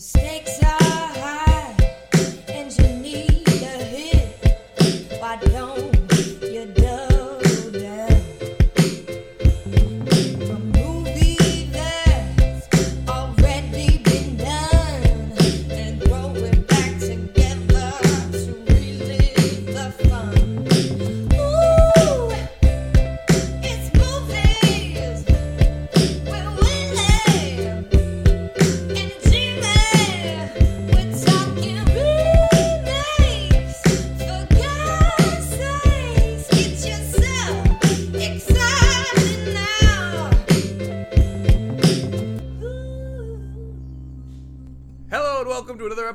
[0.00, 0.59] stakes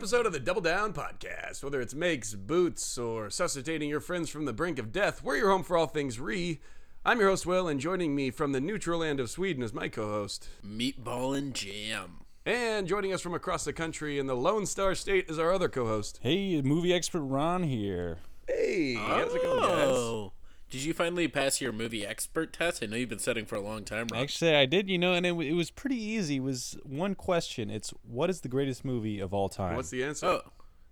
[0.06, 1.64] episode of the Double Down Podcast.
[1.64, 5.50] Whether it's makes, boots, or suscitating your friends from the brink of death, we're your
[5.50, 6.60] home for all things re.
[7.04, 9.90] I'm your host, Will, and joining me from the neutral land of Sweden is my
[9.90, 10.48] co host.
[10.64, 12.20] Meatball and jam.
[12.46, 15.70] And joining us from across the country in the Lone Star State is our other
[15.70, 16.20] co host.
[16.22, 18.20] Hey, movie expert Ron here.
[18.48, 19.88] Hey, how's it going, guys?
[19.88, 20.34] Oh.
[20.76, 22.84] Did you finally pass your movie expert test?
[22.84, 24.22] I know you've been studying for a long time, Rob.
[24.24, 26.36] Actually, I did, you know, and it, it was pretty easy.
[26.36, 27.70] It was one question.
[27.70, 29.78] It's what is the greatest movie of all time?
[29.78, 30.26] What's the answer?
[30.26, 30.42] Oh,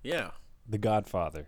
[0.02, 0.31] yeah.
[0.70, 1.48] The Godfather.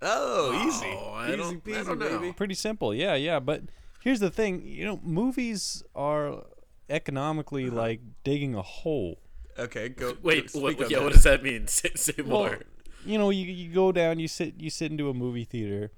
[0.00, 0.86] Oh, easy.
[0.88, 2.32] Oh, I easy peasy, baby.
[2.32, 3.40] Pretty simple, yeah, yeah.
[3.40, 3.64] But
[4.00, 6.44] here's the thing, you know, movies are
[6.88, 7.76] economically Uh-huh.
[7.76, 9.18] like digging a hole.
[9.58, 10.16] Okay, go.
[10.22, 11.04] Wait, speak what, yeah, that.
[11.04, 11.66] what does that mean?
[11.66, 12.58] Say, say Well, more.
[13.04, 15.92] you know, you you go down, you sit you sit into a movie theater.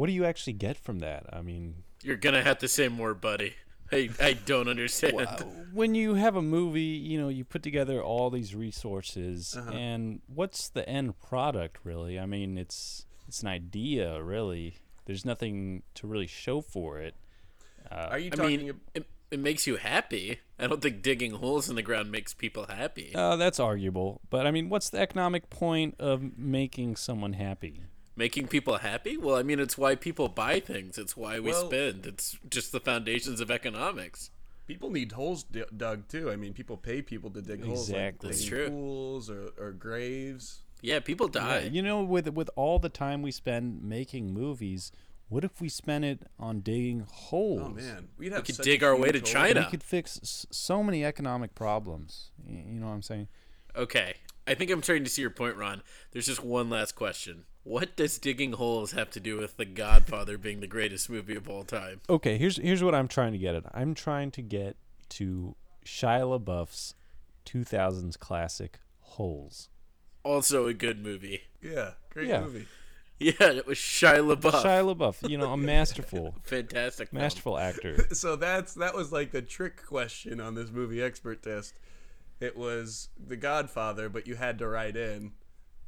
[0.00, 1.26] What do you actually get from that?
[1.30, 3.52] I mean, You're gonna have to say more, buddy.
[3.92, 5.28] I, I don't understand.
[5.74, 9.70] when you have a movie, you know, you put together all these resources, Uh-huh.
[9.72, 12.18] and what's the end product really?
[12.18, 14.76] I mean, it's it's an idea, really.
[15.04, 17.14] There's nothing to really show for it.
[17.90, 20.40] Are you I talking mean, ab- it, it makes you happy.
[20.58, 23.12] I don't think digging holes in the ground makes people happy.
[23.14, 27.82] Uh, that's arguable, but I mean, what's the economic point of making someone happy?
[28.16, 29.16] Making people happy?
[29.16, 30.98] Well, I mean, it's why people buy things.
[30.98, 32.06] It's why we Well- spend.
[32.06, 34.30] It's just the foundations of economics.
[34.66, 36.30] people need holes d- dug too?
[36.30, 38.28] I mean, people pay people to dig holes, like Exactly.
[38.30, 38.68] That's digging true.
[38.68, 40.62] pools or, or graves.
[40.80, 41.68] Yeah, people die.
[41.72, 44.92] You know, with with all the time we spend making movies,
[45.28, 47.62] what if we spent it on digging holes?
[47.64, 49.44] Oh man, we'd have could such dig our way huge to hole.
[49.46, 49.60] China.
[49.62, 52.30] We could fix s- so many economic problems.
[52.48, 53.26] You know what I'm saying?
[53.74, 54.14] Okay.
[54.46, 55.82] I think I'm starting to see your point, Ron.
[56.12, 57.44] There's just one last question.
[57.62, 61.48] What does digging holes have to do with The Godfather being the greatest movie of
[61.48, 62.00] all time?
[62.08, 63.64] Okay, here's here's what I'm trying to get at.
[63.74, 64.76] I'm trying to get
[65.10, 66.94] to Shia LaBeouf's
[67.46, 69.68] 2000s classic Holes.
[70.22, 71.42] Also a good movie.
[71.62, 72.40] Yeah, great Yeah.
[72.40, 72.66] movie.
[73.18, 74.62] Yeah, it was Shia LaBeouf.
[74.62, 77.10] Shia LaBeouf, you know, a masterful, Fantastic.
[77.10, 77.20] film.
[77.22, 78.06] masterful actor.
[78.14, 81.74] So that's that was like the trick question on this movie expert test.
[82.40, 85.32] It was The Godfather, but you had to write in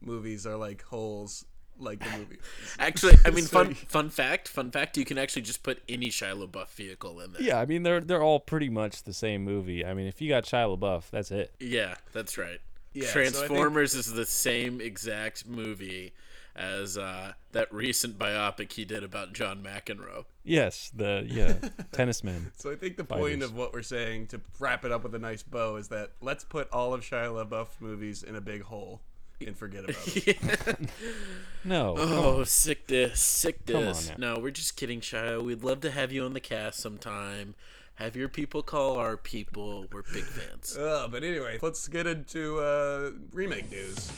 [0.01, 1.45] movies are like holes,
[1.79, 2.39] like the movie.
[2.79, 6.37] Actually, I mean, fun fun fact, fun fact, you can actually just put any Shia
[6.47, 7.43] LaBeouf vehicle in there.
[7.43, 9.85] Yeah, I mean they're they're all pretty much the same movie.
[9.85, 11.55] I mean, if you got Shia LaBeouf, that's it.
[11.59, 12.61] Yeah, that's right.
[12.93, 16.13] Yeah, so think- Transformers is the same exact movie
[16.55, 20.25] as uh, that recent biopic he did about John McEnroe.
[20.45, 21.55] Yes, the yeah
[21.93, 22.53] tennis man.
[22.57, 25.19] So I think the point of what we're saying to wrap it up with a
[25.19, 29.01] nice bow is that let's put all of Shia LaBeouf movies in a big hole
[29.45, 30.89] and forget about them.
[31.65, 34.13] No, Oh, sick this, sick this.
[34.19, 35.41] No, we're just kidding, Shia.
[35.43, 37.55] We'd love to have you on the cast sometime.
[38.03, 39.87] Have your people call our people.
[39.93, 40.77] We're big fans.
[40.77, 44.11] Uh, but anyway, let's get into uh, remake news.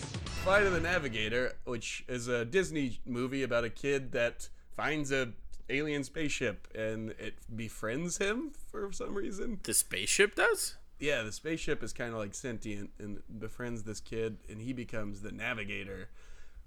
[0.43, 5.33] Flight of the Navigator, which is a Disney movie about a kid that finds a
[5.69, 9.61] alien spaceship and it befriends him for some reason.
[9.65, 10.77] The spaceship does?
[10.99, 15.21] Yeah, the spaceship is kind of like sentient and befriends this kid, and he becomes
[15.21, 16.09] the navigator.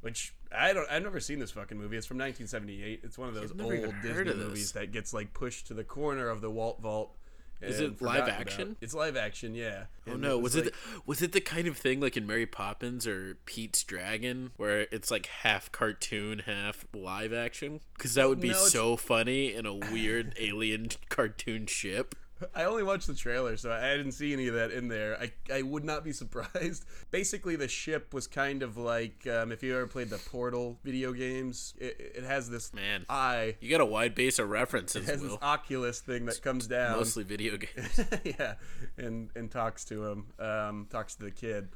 [0.02, 0.90] Which I don't.
[0.90, 1.98] I've never seen this fucking movie.
[1.98, 3.02] It's from 1978.
[3.04, 5.74] It's one of those I've never even old Disney movies that gets like pushed to
[5.74, 7.16] the corner of the Walt Vault.
[7.60, 8.40] Is it live forgotten about.
[8.42, 8.76] action?
[8.82, 9.86] It's live action, yeah.
[10.08, 10.76] Oh And no, was it like-
[11.08, 15.10] was it the kind of thing like in Mary Poppins or Pete's Dragon where it's
[15.10, 17.80] like half cartoon, half live action?
[17.98, 22.14] Cuz that would be No, so funny in a weird alien cartoon ship.
[22.56, 25.18] I only watched the trailer, so I didn't see any of that in there.
[25.20, 26.86] I, I would not be surprised.
[27.12, 31.14] Basically, the ship was kind of like um, if you ever played the Portal video
[31.14, 31.74] games.
[31.80, 33.06] It, it has this Man.
[33.10, 33.56] eye.
[33.60, 36.98] You got a wide base of references, It has this Oculus thing that comes down.
[36.98, 38.00] Mostly video games.
[38.24, 38.56] yeah,
[38.98, 41.70] and and talks to him, um, talks to the kid.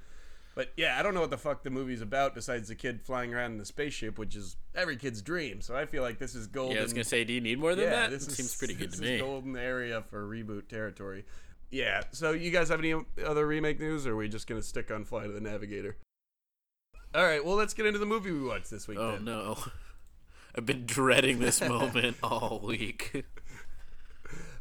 [0.54, 3.34] But yeah, I don't know what the fuck the movie's about besides the kid flying
[3.34, 5.62] around in the spaceship, which is every kid's dream.
[5.62, 6.76] So I feel like this is golden.
[6.76, 8.12] yeah, I was gonna say, do you need more than yeah, that?
[8.12, 9.20] this is, seems pretty good this to is me.
[9.20, 11.26] golden area for reboot territory.
[11.70, 12.04] Yeah.
[12.12, 12.94] So you guys have any
[13.26, 15.96] other remake news, or are we just gonna stick on Flight of the Navigator?
[17.16, 17.44] All right.
[17.44, 18.98] Well, let's get into the movie we watched this week.
[19.00, 19.26] Oh then.
[19.26, 19.58] no.
[20.56, 23.26] I've been dreading this moment all week.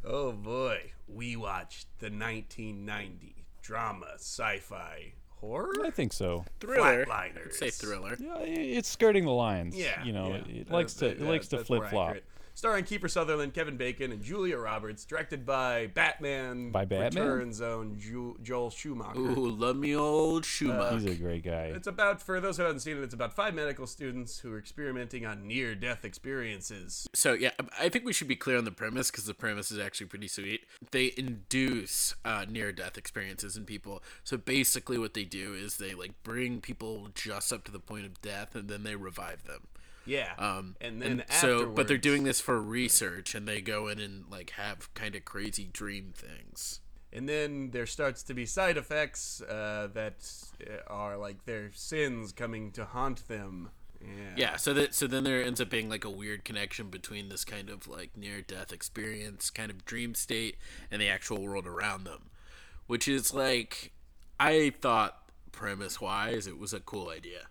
[0.05, 6.45] Oh boy, we watched the 1990 drama sci-fi horror I think so.
[6.61, 7.05] Thriller.
[7.07, 7.47] Flatliners.
[7.47, 8.17] I'd say thriller.
[8.19, 9.77] Yeah, it's skirting the lines.
[9.77, 10.61] Yeah, you know, yeah.
[10.61, 12.09] it That- likes uh, to that- it likes to flip flop.
[12.11, 12.25] accurate.
[12.61, 15.07] Starring Kiefer Sutherland, Kevin Bacon, and Julia Roberts.
[15.07, 16.71] Directed by Batman.
[16.71, 17.25] By Batman?
[17.25, 19.19] Returns own Ju- Joel Schumacher.
[19.19, 20.99] Ooh, love me old Schumacher.
[20.99, 21.73] He's a great guy.
[21.75, 24.59] It's about, for those who haven't seen it, it's about five medical students who are
[24.59, 27.09] experimenting on near-death experiences.
[27.15, 29.79] So yeah, I think we should be clear on the premise because the premise is
[29.79, 30.67] actually pretty sweet.
[30.91, 34.03] They induce uh, near-death experiences in people.
[34.23, 38.05] So basically, what they do is they like bring people just up to the point
[38.05, 39.63] of death, and then they revive them.
[40.07, 40.33] Yeah.
[40.39, 44.25] Um, and then so, but they're doing this for research, and they go in and
[44.31, 46.81] like have kind of crazy dream things.
[47.13, 50.33] And then there starts to be side effects uh, that
[50.65, 53.71] uh, are like their sins coming to haunt them.
[54.01, 54.35] Yeah.
[54.37, 57.45] Yeah, so that so then there ends up being like a weird connection between this
[57.45, 60.57] kind of like near death experience, kind of dream state,
[60.91, 62.31] and the actual world around them,
[62.87, 63.93] which is like
[64.39, 67.49] I thought premise wise it was a cool idea.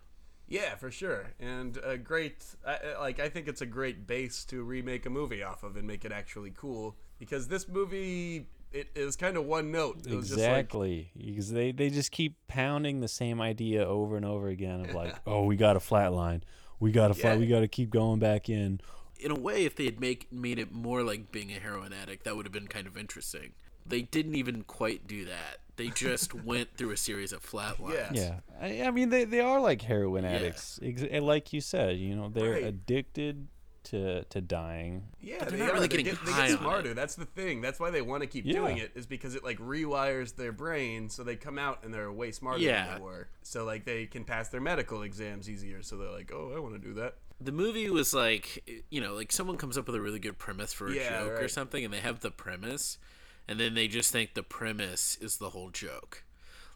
[0.50, 2.44] Yeah, for sure, and a great.
[2.66, 5.76] I, I- like, I think it's a great base to remake a movie off of
[5.76, 10.06] and make it actually cool because this movie it is kind of one note.
[10.06, 14.16] It was just like, Exactly, because they they just keep pounding the same idea over
[14.16, 16.42] and over again of like, oh, we got a flat line,
[16.80, 17.38] we got to flat, Yeah.
[17.38, 18.80] we got to keep going back in.
[19.20, 22.24] In a way, if they had make made it more like being a heroin addict,
[22.24, 23.52] that would have been kind of interesting.
[23.86, 25.58] They didn't even quite do that.
[25.76, 27.96] They just went through a series of flat lines.
[28.14, 28.40] Yeah.
[28.60, 31.96] Yeah, I, I mean they they are like heroin addicts, Ex- and like you said,
[31.96, 32.64] you know, they're Right.
[32.64, 33.48] addicted
[33.84, 35.04] to to dying.
[35.22, 35.74] Yeah, But they're they not are.
[35.74, 36.90] really they getting get, they high get on smarter.
[36.90, 36.94] it.
[36.96, 37.62] That's the thing.
[37.62, 38.52] That's why they want to keep Yeah.
[38.54, 38.92] doing it.
[38.94, 42.58] Is because it like rewires their brain, so they come out and they're way smarter
[42.58, 42.96] than Yeah.
[42.98, 43.28] they were.
[43.42, 45.82] So like they can pass their medical exams easier.
[45.82, 47.16] So they're like, oh, I want to do that.
[47.40, 50.74] the movie was like you know like someone comes up with a really good premise
[50.74, 52.98] for a Yeah, joke or something and they have the premise
[53.50, 56.22] and then they just think the premise is the whole joke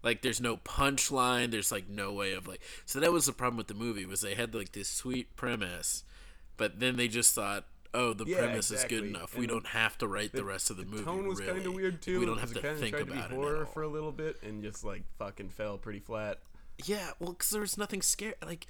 [0.03, 3.56] like there's no punchline there's like no way of like so that was the problem
[3.56, 6.05] with the movie was they had like this sweet premise
[6.56, 9.97] but then they just thought oh the Yeah, premise is good enough we don't have
[9.99, 11.53] to write the, rest of the, movie Tone was really.
[11.53, 12.19] kind of weird too.
[12.21, 14.85] we don't have to think about to it horror for a little bit and just
[14.85, 16.41] like fucking fell pretty flat.
[16.85, 18.67] yeah well because there was nothing scary like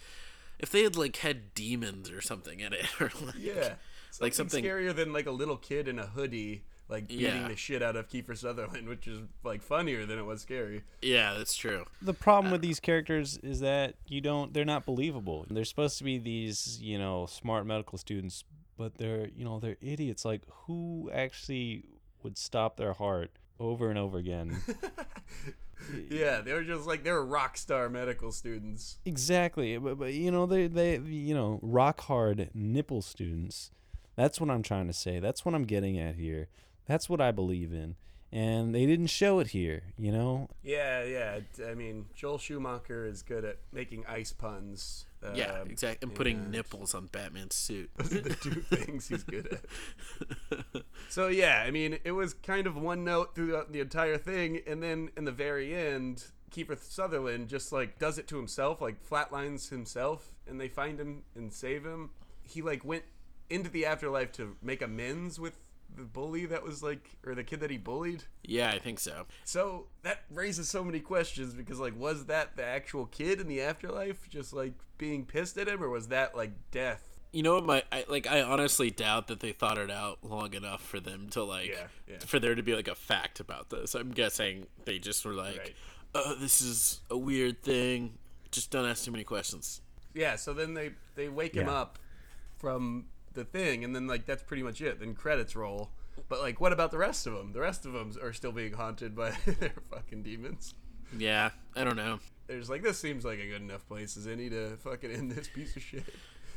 [0.61, 3.75] if they had like had demons or something in it or like Yeah,
[4.21, 6.63] like something something scarier than like a little kid in a hoodie.
[6.89, 7.49] Like beating Yeah.
[7.49, 10.83] the shit out of Kiefer Sutherland, which is like funnier than it was scary.
[11.01, 14.85] yeah that's true The problem with uh, these characters is that you don't they're not
[14.85, 15.47] believable.
[15.51, 18.45] They're supposed to be these, you know, smart medical students,
[18.77, 20.25] but they're, you know, they're idiots.
[20.25, 21.85] Like who actually
[22.23, 24.59] would stop their heart over and over again?
[26.09, 28.99] Yeah, they were just like they were rock star medical students.
[29.05, 29.77] exactly.
[29.77, 33.71] But, but you know, they they you know, rock hard nipple students.
[34.17, 35.19] That's what I'm trying to say.
[35.19, 36.49] That's what I'm getting at here.
[36.87, 37.97] That's what I believe in.
[38.33, 40.49] And they didn't show it here, you know?
[40.65, 41.39] Yeah, yeah.
[41.69, 45.07] I mean, Joel Schumacher is good at making ice puns.
[45.35, 46.09] Yeah, um, exactly.
[46.09, 47.91] And putting and- nipples on Batman's suit.
[47.97, 49.59] Those are the two things he's good
[50.53, 50.83] at.
[51.09, 54.83] So yeah, I mean, it was kind of one note throughout the entire thing, and
[54.83, 59.71] then in the very end, Kiefer Sutherland just like does it to himself, like flatlines
[59.71, 62.11] himself, and they find him and save him.
[62.43, 63.05] He like went
[63.49, 65.57] into the afterlife to make amends with
[65.97, 68.25] the bully that was like, or the kid that he bullied.
[68.43, 69.27] Yeah, I think so.
[69.45, 73.61] So that raises so many questions because like, was that the actual kid in the
[73.61, 77.03] afterlife just like being pissed at him, or was that like death?
[77.33, 77.65] You know what?
[77.67, 81.29] My I, like, I honestly doubt that they thought it out long enough for them
[81.31, 82.19] to like, Yeah, yeah.
[82.21, 83.95] for there to be like a fact about this.
[83.95, 85.75] I'm guessing they just were like, Right.
[86.15, 88.19] "Oh, this is a weird thing.
[88.53, 89.81] Just don't ask too many questions."
[90.15, 91.99] Yeah, so then they they wake him up
[92.57, 95.01] from the thing, and then like that's pretty much it.
[95.01, 95.91] Then credits roll.
[96.29, 97.53] But like, what about the rest of them?
[97.53, 100.75] The rest of them are still being haunted by their fucking demons.
[101.17, 102.19] Yeah, I don't know.
[102.47, 105.49] There's like this seems like a good enough place as any to fucking end this
[105.49, 106.05] piece of shit.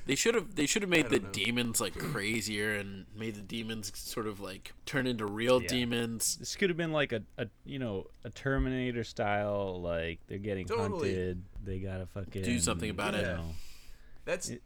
[0.05, 1.29] They should have they should have made the know.
[1.33, 5.67] demons like crazier and made the demons sort of like turn into real Yeah.
[5.67, 6.37] demons.
[6.37, 10.65] This could have been like a, a you know a Terminator style like they're getting
[10.65, 11.09] Totally.
[11.09, 11.43] hunted.
[11.63, 13.23] They gotta fucking Do something about you it.
[13.23, 13.45] know,
[14.23, 14.49] That's.
[14.49, 14.61] It-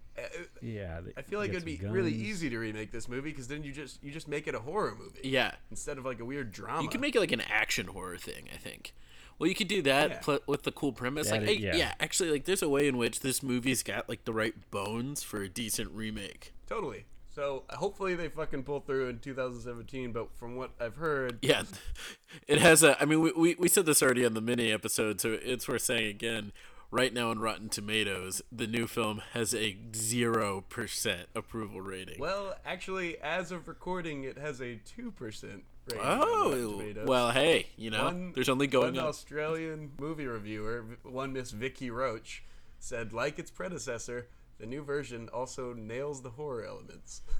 [0.61, 3.47] yeah, they I feel like it'd be some really easy to remake this movie because
[3.47, 6.25] then you just you just make it a horror movie Yeah, instead of like a
[6.25, 6.83] weird drama.
[6.83, 8.47] you can make it like an action horror thing.
[8.53, 8.93] I think.
[9.39, 10.19] Well, you could do that Yeah.
[10.19, 11.29] pl- with the cool premise.
[11.29, 11.75] That like, is- hey, yeah.
[11.75, 11.93] yeah.
[11.99, 15.41] actually, like there's a way in which this movie's got like the right bones for
[15.41, 16.53] a decent remake.
[16.67, 17.05] totally.
[17.33, 20.11] So uh, hopefully they fucking pull through in 2017.
[20.11, 21.63] But from what I've heard, Yeah,
[22.47, 23.01] it has a.
[23.01, 25.81] I mean, we, we we said this already on the mini episode, so it's worth
[25.81, 26.51] saying again.
[26.93, 32.19] Right now on Rotten Tomatoes, the new film has a zero percent approval rating.
[32.19, 36.03] well, actually, as of recording, it has a two percent rating.
[36.05, 39.09] Oh, well, hey, you know, One- there's only going one up.
[39.09, 42.43] Australian movie reviewer, one Miss Vicky Roach,
[42.77, 44.27] said like its predecessor,
[44.59, 47.21] the new version also nails the horror elements.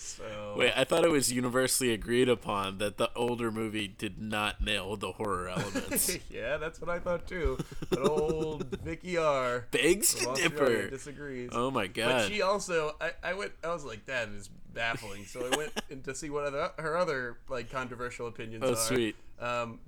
[0.00, 4.60] So Wait, I thought it was universally agreed upon that the older movie did not
[4.60, 6.16] nail the horror elements.
[6.30, 7.58] yeah, that's what I thought too.
[7.90, 9.66] But old Vicky R.
[9.72, 10.88] Begs to differ.
[10.88, 11.50] disagrees.
[11.52, 12.06] Oh my god.
[12.28, 15.24] But she also, I, I went, I was like, that is baffling.
[15.24, 18.76] So I went to see what other, her other like controversial opinions Oh, are.
[18.76, 19.16] sweet.
[19.40, 19.80] Um,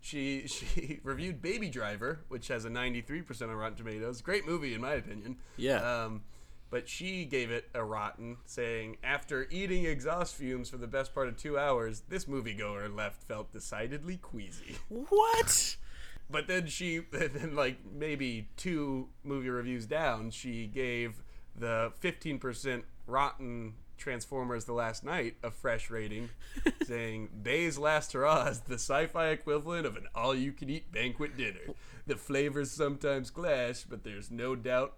[0.00, 4.22] she she reviewed Baby Driver, which has a 93% on Rotten Tomatoes.
[4.22, 5.36] Great movie in my opinion.
[5.58, 6.04] Yeah.
[6.04, 6.22] Um,
[6.70, 11.28] but she gave it a rotten, saying after eating exhaust fumes for the best part
[11.28, 14.76] of two hours, this moviegoer left felt decidedly queasy.
[14.88, 15.76] what?
[16.30, 21.22] But then she, then like maybe two movie reviews down, she gave
[21.56, 26.30] the 15% rotten Transformers The Last Knight a fresh rating,
[26.86, 30.90] saying, Bay's Last Hurrah is the sci fi equivalent of an all you can eat
[30.92, 31.74] banquet dinner.
[32.08, 34.94] The flavors sometimes clash, but there's no doubt,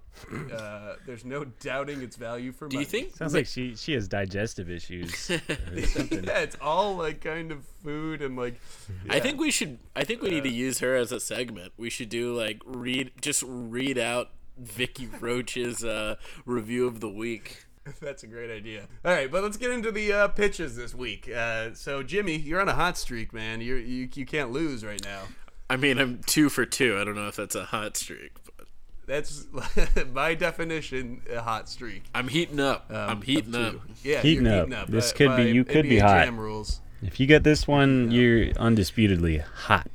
[0.55, 2.85] uh, there's no doubting its value for Do money.
[2.87, 3.17] you think?
[3.17, 5.31] Sounds like she she has digestive issues.
[5.31, 8.61] or yeah, it's all like kind of food and like.
[9.09, 9.79] I think we should.
[9.95, 11.73] I think we need to use her as a segment.
[11.77, 16.15] We should do like read, just read out Vicky Roach's uh,
[16.47, 17.67] review of the week.
[18.01, 18.87] That's a great idea.
[19.05, 21.29] All right, but let's get into the uh, pitches this week.
[21.29, 23.61] Uh, so, Jimmy, you're on a hot streak, man.
[23.61, 25.23] You're, you you can't lose right now.
[25.71, 26.99] I mean, I'm two for two.
[26.99, 28.67] I don't know if that's a hot streak, but
[29.07, 29.45] That's
[30.13, 32.03] by definition a hot streak.
[32.15, 32.87] I'm heating up.
[32.91, 33.81] um, I'm heating of up.
[34.03, 34.67] Yeah, Heating you're up.
[34.67, 34.89] heating up.
[34.89, 35.45] This uh, could be.
[35.53, 36.25] You could be hot.
[36.25, 36.81] Jam rules.
[37.03, 39.89] If you get this one, you're undisputedly hot.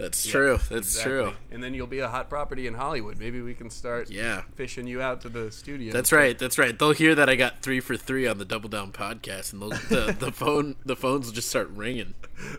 [0.00, 0.56] That's true.
[0.70, 1.12] That's Exactly.
[1.12, 1.32] true.
[1.50, 3.18] And then you'll be a hot property in Hollywood.
[3.18, 4.42] Maybe we can start Yeah.
[4.54, 5.92] fishing you out to the studio.
[5.92, 6.38] That's right.
[6.38, 6.78] That's right.
[6.78, 10.16] They'll hear that I got three for three on the Double Down podcast, and the
[10.18, 12.14] the phone the phones will just start ringing.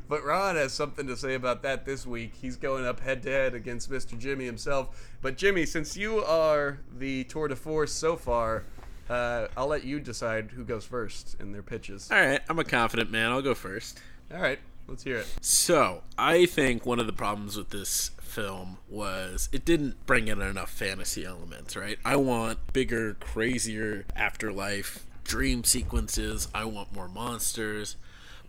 [0.07, 2.33] But Ron has something to say about that this week.
[2.39, 4.17] He's going up head to head against Mr.
[4.17, 5.09] Jimmy himself.
[5.21, 8.63] But Jimmy, since you are the tour de force so far,
[9.09, 12.09] uh, I'll let you decide who goes first in their pitches.
[12.11, 13.31] All right, I'm a confident man.
[13.31, 13.99] I'll go first.
[14.33, 14.59] All right,
[14.91, 15.27] let's hear it.
[15.41, 20.41] So, I think one of the problems with this film was it didn't bring in
[20.41, 21.97] enough fantasy elements, right?
[22.05, 26.47] I want bigger, crazier afterlife dream sequences.
[26.53, 27.95] I want more monsters.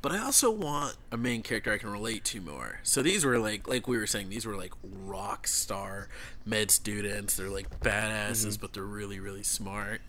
[0.02, 2.80] But I also want a main character I can relate to more.
[2.82, 6.08] So these were like like we were saying, these were like rock star
[6.44, 7.36] med students.
[7.36, 8.60] They're like badasses, mm-hmm.
[8.60, 10.00] but they're really, really smart.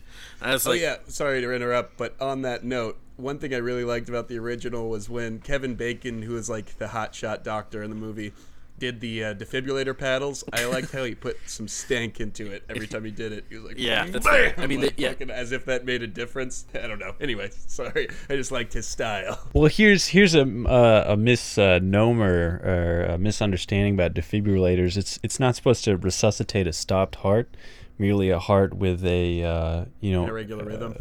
[0.41, 3.57] I was Oh like yeah, sorry to interrupt, but on that note, one thing I
[3.57, 7.83] really liked about the original was when Kevin Bacon, who was like the hotshot doctor
[7.83, 8.33] in the movie,
[8.79, 10.43] did the uh, defibrillator paddles.
[10.51, 13.45] I liked how he put some stank into it every time he did it.
[13.47, 14.57] He was like, Yeah, that's right.
[14.57, 15.09] I mean, Like, the- yeah.
[15.09, 16.65] fucking as if that made a difference.
[16.73, 17.13] I don't know.
[17.21, 18.09] Anyway, sorry.
[18.29, 19.39] I just liked his style.
[19.53, 24.97] Well, here's here's a uh, a misnomer or a misunderstanding about defibrillators.
[24.97, 27.55] It's it's not supposed to resuscitate a stopped heart,
[27.97, 30.95] merely a heart with a uh, you know Irregular rhythm.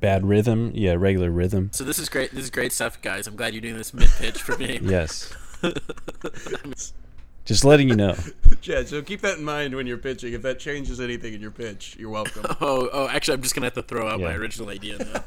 [0.00, 0.72] bad rhythm.
[0.74, 1.70] Yeah, regular rhythm.
[1.72, 2.32] so this is great.
[2.32, 3.26] This is great stuff, guys.
[3.26, 4.78] I'm glad you're doing this mid pitch for me.
[4.82, 5.32] Yes.
[7.44, 8.14] Just letting you know.
[8.62, 10.32] Yeah, so keep that in mind when you're pitching.
[10.32, 12.44] If that changes anything in your pitch, you're welcome.
[12.60, 15.22] Oh, oh, actually, I'm just gonna have to throw out my original idea now.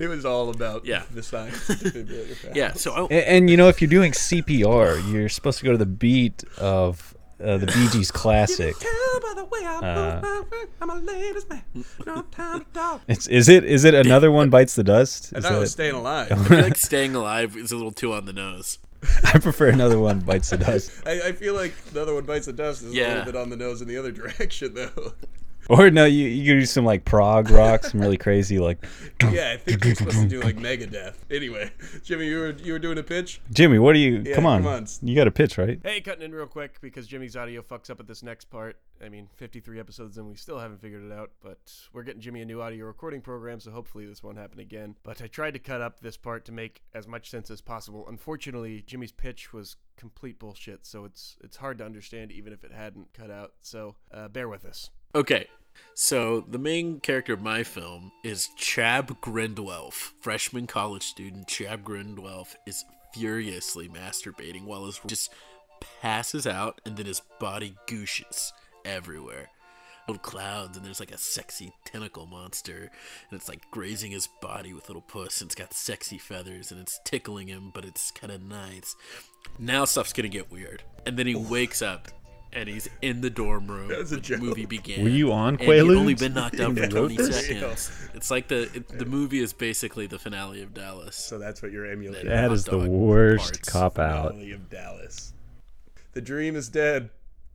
[0.00, 1.02] it was all about Yeah.
[1.14, 1.68] the science.
[1.70, 2.56] of defibrillator paddles.
[2.56, 5.70] yeah, so I, And, and you know, if you're doing CPR, you're supposed to go
[5.70, 7.11] to the beat of
[7.42, 8.78] uh, the Bee Gees classic.
[8.78, 11.62] Tell by the way I move Uh, my way, I'm a ladies man.
[12.06, 13.00] No time to talk.
[13.08, 15.32] It's, is it is it another one bites the dust?
[15.34, 16.32] I Is thought it was staying alive.
[16.32, 18.78] I feel like staying alive is a little too on the nose.
[19.24, 20.92] I prefer another one bites the dust.
[21.06, 23.56] I, I feel like another one bites the dust is a little bit on the
[23.56, 25.12] nose in the other direction, though.
[25.68, 28.84] Or no, you you could do some like prog rock, some really crazy like.
[29.30, 31.14] yeah, I think you're supposed to do like Megadeth.
[31.30, 31.70] Anyway,
[32.02, 33.40] Jimmy, you were you were doing a pitch.
[33.52, 34.22] Jimmy, what are you?
[34.26, 34.86] Yeah, come on, come on.
[35.02, 35.78] you got a pitch, right?
[35.84, 38.76] Hey, cutting in real quick because Jimmy's audio fucks up at this next part.
[39.04, 41.58] I mean, 53 episodes and we still haven't figured it out, but
[41.92, 44.96] we're getting Jimmy a new audio recording program, so hopefully this won't happen again.
[45.02, 48.06] But I tried to cut up this part to make as much sense as possible.
[48.08, 52.72] Unfortunately, Jimmy's pitch was complete bullshit, so it's it's hard to understand even if it
[52.72, 53.54] hadn't cut out.
[53.60, 54.90] So uh, bear with us.
[55.14, 55.46] Okay,
[55.92, 61.46] so the main character of my film is Chab Grindwelf, freshman college student.
[61.48, 65.30] Chab Grindwelf is furiously masturbating while his just
[66.00, 68.52] passes out and then his body gooshes
[68.86, 69.50] everywhere.
[70.08, 72.90] little clouds, and there's like a sexy tentacle monster,
[73.30, 76.80] and it's like grazing his body with little puss, and it's got sexy feathers, and
[76.80, 78.96] it's tickling him, but it's kind of nice.
[79.58, 82.08] Now stuff's gonna get weird, and then he wakes up.
[82.54, 83.88] And he's in the dorm room.
[83.88, 84.40] That was a joke.
[84.40, 85.02] The movie began.
[85.02, 87.46] Were you on and he'd only been knocked out for 20 this?
[87.46, 88.08] seconds.
[88.12, 91.16] It's like the it, the movie is basically the finale of Dallas.
[91.16, 92.26] So that's what you're emulating.
[92.28, 92.42] Yeah.
[92.42, 93.68] That hot is the worst parts.
[93.70, 94.32] cop out.
[94.32, 95.32] Valley of Dallas.
[96.12, 97.08] The dream is dead.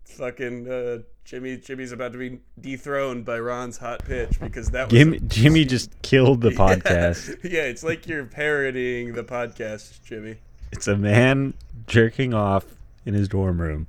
[0.06, 1.58] Fucking uh, Jimmy.
[1.58, 5.64] Jimmy's about to be dethroned by Ron's hot pitch because that was Jimmy, a- Jimmy
[5.66, 7.38] just killed the podcast.
[7.44, 10.38] Yeah, it's like you're parodying the podcast, Jimmy.
[10.72, 11.54] It's a man
[11.86, 12.66] jerking off
[13.06, 13.86] in his dorm room.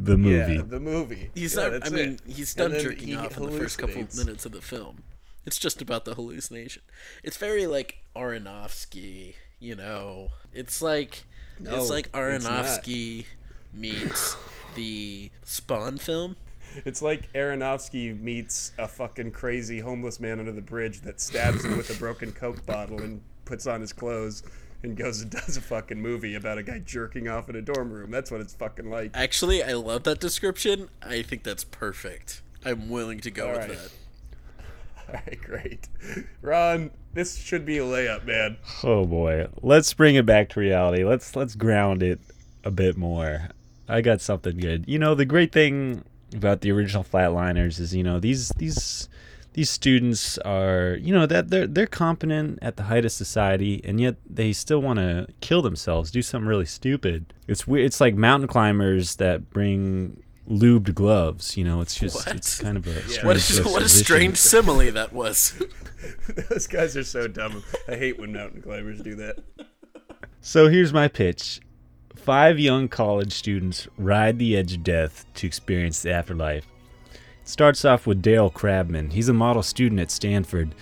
[0.00, 0.54] The movie.
[0.54, 1.30] Yeah, the movie.
[1.34, 1.72] He's Yeah, not.
[1.72, 2.32] that's I mean, it.
[2.32, 4.16] he's done then jerking he off in the first couple hallucinates.
[4.24, 5.02] minutes of the film.
[5.44, 6.82] It's just about the hallucination.
[7.24, 10.28] It's very like Aronofsky, you know.
[10.52, 11.24] It's like
[11.58, 12.14] No, it's like it's.
[12.14, 13.24] Aronofsky
[13.72, 14.36] meets
[14.74, 16.36] the Spawn film.
[16.84, 21.76] It's like Aronofsky meets a fucking crazy homeless man under the bridge that stabs him
[21.76, 24.42] with a broken Coke bottle and puts on his clothes
[24.82, 27.90] and goes and does a fucking movie about a guy jerking off in a dorm
[27.90, 28.10] room.
[28.10, 29.10] That's what it's fucking like.
[29.14, 30.88] Actually, I love that description.
[31.02, 32.42] I think that's perfect.
[32.64, 33.78] I'm willing to go All with right.
[33.78, 33.90] that.
[35.08, 35.88] All right, great.
[36.42, 38.58] Ron, this should be a layup, man.
[38.82, 39.48] Oh boy.
[39.62, 41.04] Let's bring it back to reality.
[41.04, 42.20] Let's let's ground it
[42.64, 43.48] a bit more.
[43.88, 44.84] I got something good.
[44.86, 46.04] You know, the great thing
[46.34, 49.08] about the original Flatliners is, you know, these these
[49.58, 54.00] these students are, you know, that they're they're competent at the height of society and
[54.00, 57.34] yet they still want to kill themselves, do something really stupid.
[57.48, 57.86] It's weird.
[57.86, 62.36] It's like mountain climbers that bring lubed gloves, you know, it's just What?
[62.36, 65.60] it's kind of a strange What is what a strange simile that was.
[66.50, 67.64] Those guys are so dumb.
[67.88, 69.38] I hate when mountain climbers do that.
[70.40, 71.60] So here's my pitch.
[72.14, 76.64] Five young college students ride the edge of death to experience the afterlife.
[77.48, 79.14] It starts off with Dale Crabman.
[79.14, 80.74] He's a model student at Stanford.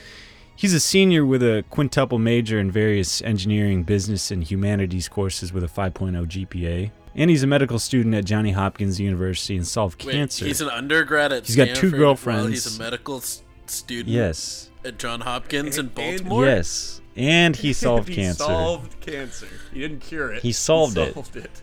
[0.57, 5.63] He's a senior with a quintuple major in various engineering, business, and humanities courses with
[5.63, 6.91] a 5.0 GPA.
[7.15, 10.45] And he's a medical student at Johnny Hopkins University and solved Wait, cancer.
[10.45, 12.65] he's an undergrad at He's got two Stanford while girlfriends.
[12.65, 13.21] he's a medical
[13.67, 14.69] student yes.
[14.85, 16.47] at John Hopkins in And- Baltimore.
[16.47, 17.01] Yes.
[17.15, 18.13] And he solved cancer.
[18.21, 18.43] he cancer.
[18.45, 19.49] solved cancer.
[19.73, 20.43] He didn't cure it.
[20.43, 21.15] He solved it.
[21.15, 21.63] solved it.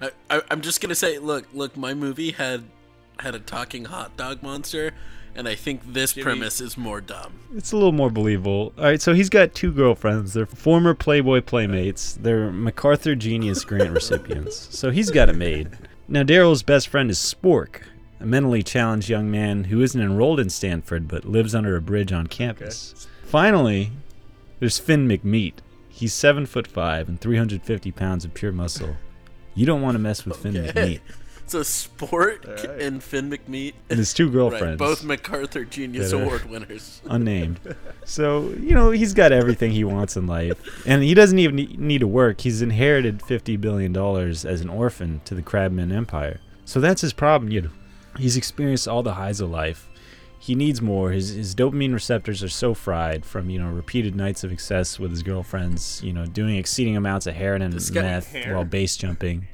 [0.00, 2.64] I, I, I'm just gonna say, look, look, my movie had
[3.20, 4.92] had a talking hot dog monster,
[5.34, 7.32] and I think this Jimmy- premise is more dumb.
[7.54, 8.72] It's a little more believable.
[8.78, 10.32] All right, so he's got two girlfriends.
[10.34, 12.14] They're former Playboy playmates.
[12.14, 14.76] They're MacArthur Genius Grant recipients.
[14.76, 15.70] So he's got it made.
[16.08, 17.82] Now, Daryl's best friend is Spork,
[18.20, 22.12] a mentally challenged young man who isn't enrolled in Stanford but lives under a bridge
[22.12, 23.06] on campus.
[23.24, 23.90] Finally,
[24.60, 25.54] there's Finn McMeat.
[25.88, 28.96] He's seven foot five and 350 pounds of pure muscle.
[29.54, 31.00] You don't want to mess with Finn McMeat.
[31.52, 32.64] So Sport Alright.
[32.80, 34.78] and Finn McMeat, And his two right, girlfriends.
[34.78, 37.02] both MacArthur Genius Award winners.
[37.06, 37.60] unnamed.
[38.06, 40.86] So, you know, he's got everything he wants in life.
[40.86, 42.40] And he doesn't even need to work.
[42.40, 46.40] He's inherited $50 billion as an orphan to the Crabman Empire.
[46.64, 47.70] So that's his problem, you know.
[48.18, 49.90] He's experienced all the highs of life.
[50.38, 51.12] He needs more.
[51.12, 55.10] His, his dopamine receptors are so fried from, you know, repeated nights of excess with
[55.10, 58.54] his girlfriends, you know, doing exceeding amounts of heroin and meth Hair?
[58.54, 59.48] while base jumping.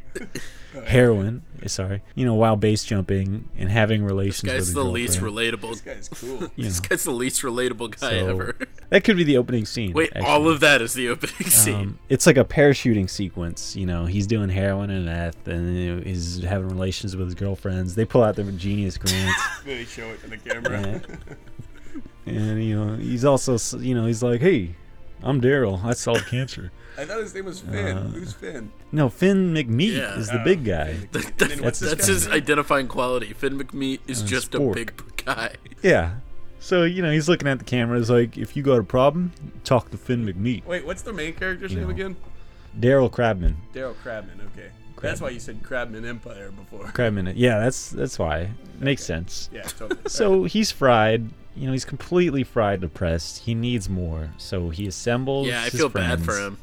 [0.86, 2.02] Heroin, sorry.
[2.14, 5.70] You know, while base jumping and having relations with guy's his the least relatable.
[5.70, 6.50] This guy's cool.
[6.56, 6.88] You This know.
[6.88, 8.56] guy's the least relatable guy So- ever.
[8.90, 9.92] That could be the opening scene.
[9.92, 10.24] Wait, actually.
[10.30, 11.74] all of that is the opening scene.
[11.74, 13.76] Um, it's like a parachuting sequence.
[13.76, 17.94] You know, he's doing heroin and meth, and he's having relations with his girlfriends.
[17.96, 20.78] They pull out their genius grants, Then he show it to the camera.
[20.78, 24.74] and, and you know, he's also, you know, he's like, "Hey,
[25.22, 25.84] I'm Daryl.
[25.84, 27.96] I solved cancer." I thought his name was Finn.
[27.96, 28.70] Uh, Who's Finn?
[28.92, 30.18] No, Finn McMeat Yeah.
[30.18, 30.94] is the Oh, big guy.
[31.12, 32.34] That- that- And then what's that's this his guy's name?
[32.36, 33.32] identifying quality.
[33.32, 34.92] Finn McMeat is Uh, just a big
[35.24, 35.52] guy.
[35.82, 36.16] Yeah.
[36.60, 37.98] So you know, he's looking at the camera.
[37.98, 39.30] He's like, "If you got a problem,
[39.62, 41.94] talk to Finn McMeat." Wait, what's the main character's You name know.
[41.94, 42.16] again?
[42.78, 43.54] Daryl Crabman.
[43.74, 44.40] Daryl Crabman.
[44.52, 44.68] Okay,
[45.00, 46.86] that's why you said Crabman Empire before.
[46.92, 47.32] Crabman.
[47.36, 48.50] Yeah, that's that's why.
[48.80, 49.48] Makes sense.
[49.52, 50.00] Yeah, totally.
[50.08, 51.30] So he's fried.
[51.56, 53.38] You know, he's completely fried, depressed.
[53.44, 54.30] He needs more.
[54.36, 55.46] So he assembles.
[55.46, 56.58] Yeah, I his feel bad for him.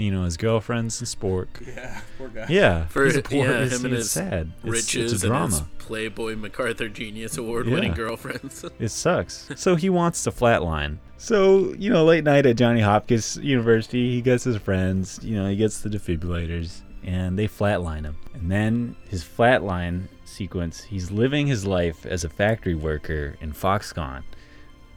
[0.00, 1.48] You know, his girlfriends and Spork.
[1.66, 2.46] yeah, poor guy.
[2.48, 4.52] Yeah, For he's a poor, yeah, it's, him and it's his sad.
[4.64, 5.44] It's, riches it's a drama.
[5.44, 7.96] and his Playboy MacArthur Genius Award winning Yeah.
[7.96, 8.64] girlfriends.
[8.78, 9.48] It sucks.
[9.56, 10.98] so he wants to flatline.
[11.18, 15.20] So you know, late night at Johnny Hopkins University, he gets his friends.
[15.22, 18.16] You know, he gets the defibrillators, and they flatline him.
[18.32, 24.22] And then his flatline sequence, he's living his life as a factory worker in Foxconn.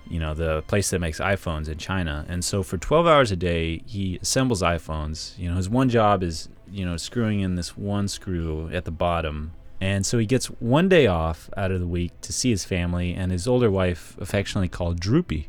[0.09, 2.25] You know, the place that makes iPhones in China.
[2.27, 5.37] And so for 12 hours a day, he assembles iPhones.
[5.39, 8.91] You know, his one job is, you know, screwing in this one screw at the
[8.91, 12.65] bottom And so he gets one day off out of the week to see his
[12.65, 15.47] family and his older wife, affectionately called Droopy.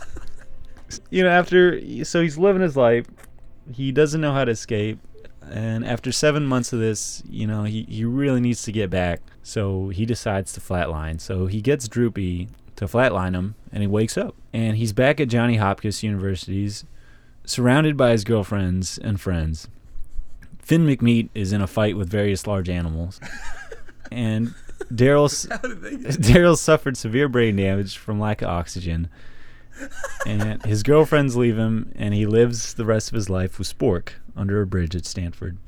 [1.10, 3.06] you know, after so he's living his life,
[3.72, 4.98] he doesn't know how to escape,
[5.48, 9.20] and after seven months of this, you know, he he really needs to get back.
[9.42, 11.20] So he decides to flatline.
[11.20, 12.48] So he gets Droopy
[12.80, 16.86] to flatline him, and he wakes up, and he's back at Johnny Hopkins University's,
[17.44, 19.68] surrounded by his girlfriends and friends.
[20.60, 23.20] Finn McMeat is in a fight with various large animals,
[24.10, 24.54] and
[24.90, 29.10] Daryl's How did they get Daryl suffered severe brain damage from lack of oxygen.
[30.26, 34.12] And his girlfriends leave him, and he lives the rest of his life with Spork
[34.34, 35.58] under a bridge at Stanford.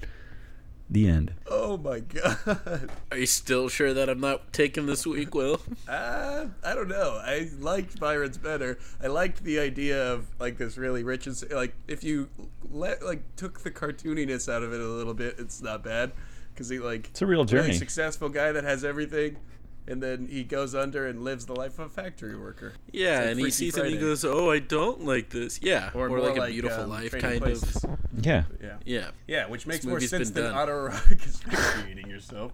[0.92, 1.32] The end.
[1.50, 2.90] Oh my god.
[3.10, 5.58] Are you still sure that I'm not taking this week, Will?
[5.88, 7.18] Uh, I don't know.
[7.24, 8.78] I liked Byron's better.
[9.02, 12.28] I liked the idea of like this really rich and like if you
[12.70, 16.12] let like took the cartooniness out of it a little bit, it's not bad
[16.52, 17.72] because he like It's a real really journey.
[17.72, 19.38] successful guy that has everything,
[19.86, 22.74] and then he goes under and lives the life of a factory worker.
[22.92, 25.60] Yeah, like and he Freaky sees it and he goes, "Oh, I don't like this."
[25.62, 27.84] Yeah, or, more like a beautiful um, life, kind Places.
[27.84, 27.90] of.
[28.20, 28.44] Yeah.
[28.62, 28.76] Yeah.
[28.84, 29.10] Yeah.
[29.26, 30.54] Yeah, which makes more sense than done.
[30.54, 32.52] autoerotic asphyxiating eating yourself.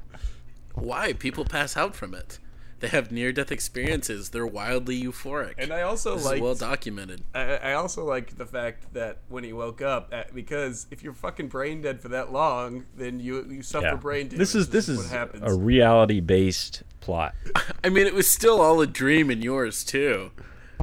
[0.75, 2.39] Why people pass out from it?
[2.81, 4.31] They have near-death experiences.
[4.31, 5.55] They're wildly euphoric.
[5.59, 7.23] And I also like well documented.
[7.35, 11.13] I, I also like the fact that when he woke up, uh, because if you're
[11.13, 13.95] fucking brain dead for that long, then you you suffer Yeah.
[13.97, 14.39] brain damage.
[14.39, 15.43] This is this what is happens.
[15.45, 17.35] a reality based plot.
[17.85, 20.31] I mean, it was still all a dream in yours too.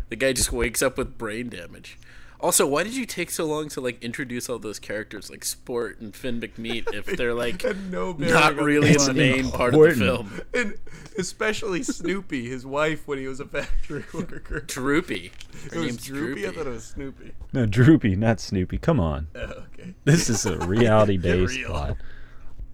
[0.10, 2.00] The guy just wakes up with brain damage.
[2.40, 6.00] Also, why did you take so long to like introduce all those characters like Sport
[6.00, 9.92] and Finn McMeat if they're like no not really in the main part of the
[9.94, 10.42] film?
[10.54, 10.78] and
[11.18, 14.62] especially Snoopy, his wife, when he was a factory worker.
[14.62, 15.32] Droopy.
[15.72, 16.42] Her It was name's Droopy.
[16.42, 16.58] I Droopy.
[16.58, 17.32] thought it was Snoopy.
[17.54, 18.80] No, Droopy, not Snoopy.
[18.80, 19.28] Come on.
[19.36, 19.94] Oh, okay.
[20.04, 21.70] This is a reality based real.
[21.70, 21.98] plot.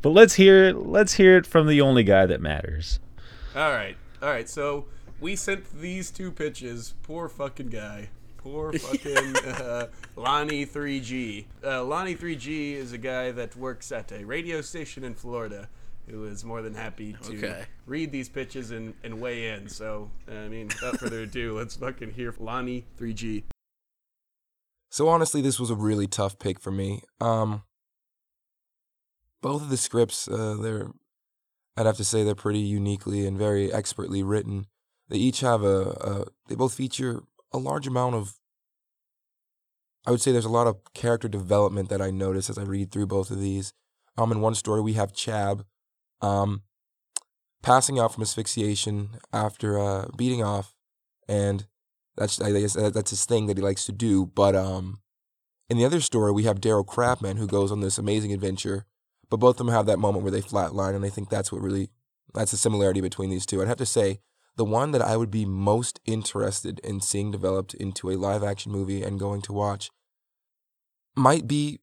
[0.02, 3.00] But let's hear it let's hear it from the only guy that matters.
[3.56, 4.48] All right, all right.
[4.50, 4.86] So
[5.20, 6.94] we sent these two pitches.
[7.04, 8.10] Poor fucking guy.
[8.38, 11.46] Poor fucking uh, Lonnie 3G.
[11.64, 15.68] Uh, Lonnie 3G is a guy that works at a radio station in Florida
[16.10, 17.66] who is more than happy to Okay.
[17.86, 19.70] read these pitches and, and weigh in.
[19.70, 23.44] So, I mean, without further ado, let's fucking hear Lonnie 3G.
[24.90, 27.04] So honestly, this was a really tough pick for me.
[27.22, 27.64] Um,
[29.42, 30.88] both of the scripts, uh, they're,
[31.78, 34.68] I'd have to say, they're pretty uniquely and very expertly written.
[35.10, 38.36] They each have a, a, they both feature a large amount of.
[40.06, 42.92] I would say there's a lot of character development that I notice as I read
[42.92, 43.74] through both of these.
[44.18, 45.64] Um, in one story we have Chab,
[46.22, 46.64] um,
[47.62, 50.76] passing out from asphyxiation after uh beating off,
[51.28, 51.68] and
[52.18, 54.26] that's I guess that's his thing that he likes to do.
[54.26, 55.02] But um,
[55.70, 58.86] in the other story, we have Daryl Crabman who goes on this amazing adventure.
[59.32, 61.62] But both of them have that moment where they flatline, and I think that's what
[61.62, 61.90] really
[62.34, 63.62] that's the similarity between these two.
[63.62, 64.20] I'd have to say
[64.58, 68.74] the one that I would be most interested in seeing developed into a live action
[68.74, 69.90] movie and going to watch
[71.16, 71.80] might be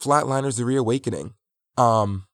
[0.00, 1.34] Flatliners: The Reawakening.
[1.76, 2.26] Um,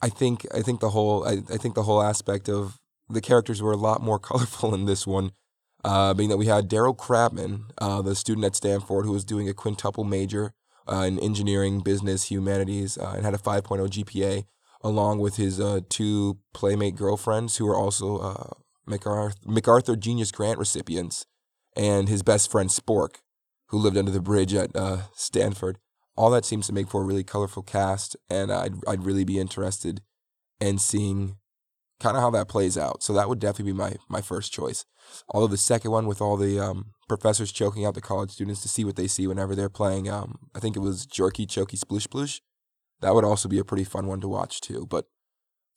[0.00, 2.78] I think I think the whole I, I think the whole aspect of
[3.10, 5.32] the characters were a lot more colorful in this one
[5.84, 9.48] uh, being that we had Daryl Crabman, uh, the student at Stanford who was doing
[9.48, 10.52] a quintuple major
[10.86, 14.44] uh, in engineering, business, humanities, uh, and had a 5.0 GPA,
[14.82, 18.50] along with his uh, two playmate girlfriends who were also uh,
[18.86, 21.26] MacArthur, MacArthur Genius Grant recipients,
[21.76, 23.16] and his best friend Spork,
[23.68, 25.78] who lived under the bridge at uh, Stanford.
[26.16, 29.38] All that seems to make for a really colorful cast, and I'd, I'd really be
[29.38, 30.00] interested
[30.60, 31.36] in seeing
[32.00, 33.02] kind of how that plays out.
[33.02, 34.84] So that would definitely be my, my first choice.
[35.28, 38.68] Although the second one with all the um, professors choking out the college students to
[38.68, 42.08] see what they see whenever they're playing, um, I think it was Jerky Choky Sploosh
[42.08, 42.40] Sploosh.
[43.00, 44.86] That would also be a pretty fun one to watch too.
[44.88, 45.06] But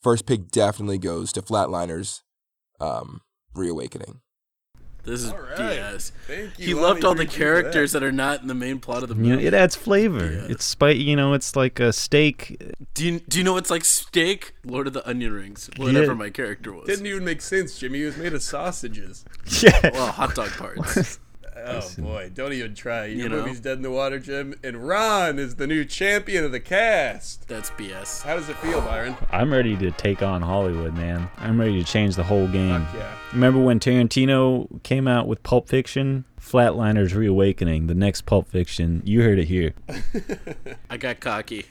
[0.02, 2.22] first pick definitely goes to Flatliners
[2.80, 3.20] um,
[3.54, 4.20] Reawakening.
[5.08, 5.58] This is All right.
[5.58, 6.12] BS.
[6.26, 6.66] Thank you.
[6.66, 8.00] He Lonnie loved all the characters that.
[8.00, 9.42] that are not in the main plot of the You movie.
[9.42, 10.30] know, it adds flavor.
[10.30, 10.46] Yeah.
[10.52, 11.02] It's spicy.
[11.02, 12.62] You know, it's like a steak.
[12.94, 14.54] Do you do you know what's like steak?
[14.64, 15.70] Lord of the Onion Rings.
[15.76, 16.12] Whatever Yeah.
[16.14, 16.86] my character was.
[16.86, 18.00] Didn't even make sense, Jimmy.
[18.00, 19.24] He was made of sausages.
[19.62, 19.90] Yeah.
[19.94, 21.18] well, hot dog parts.
[21.66, 23.06] Oh boy, don't even try.
[23.06, 23.36] Your You know?
[23.42, 24.54] movie's dead in the water, Jim.
[24.62, 27.48] And Ron is the new champion of the cast.
[27.48, 28.22] That's BS.
[28.22, 29.16] How does it feel, Byron?
[29.30, 31.28] I'm ready to take on Hollywood, man.
[31.38, 32.84] I'm ready to change the whole game.
[32.86, 33.14] Fuck yeah.
[33.32, 36.24] Remember when Tarantino came out with Pulp Fiction?
[36.40, 39.02] Flatliners Reawakening, the next Pulp Fiction.
[39.04, 39.74] You heard it here.
[40.90, 41.66] I got cocky.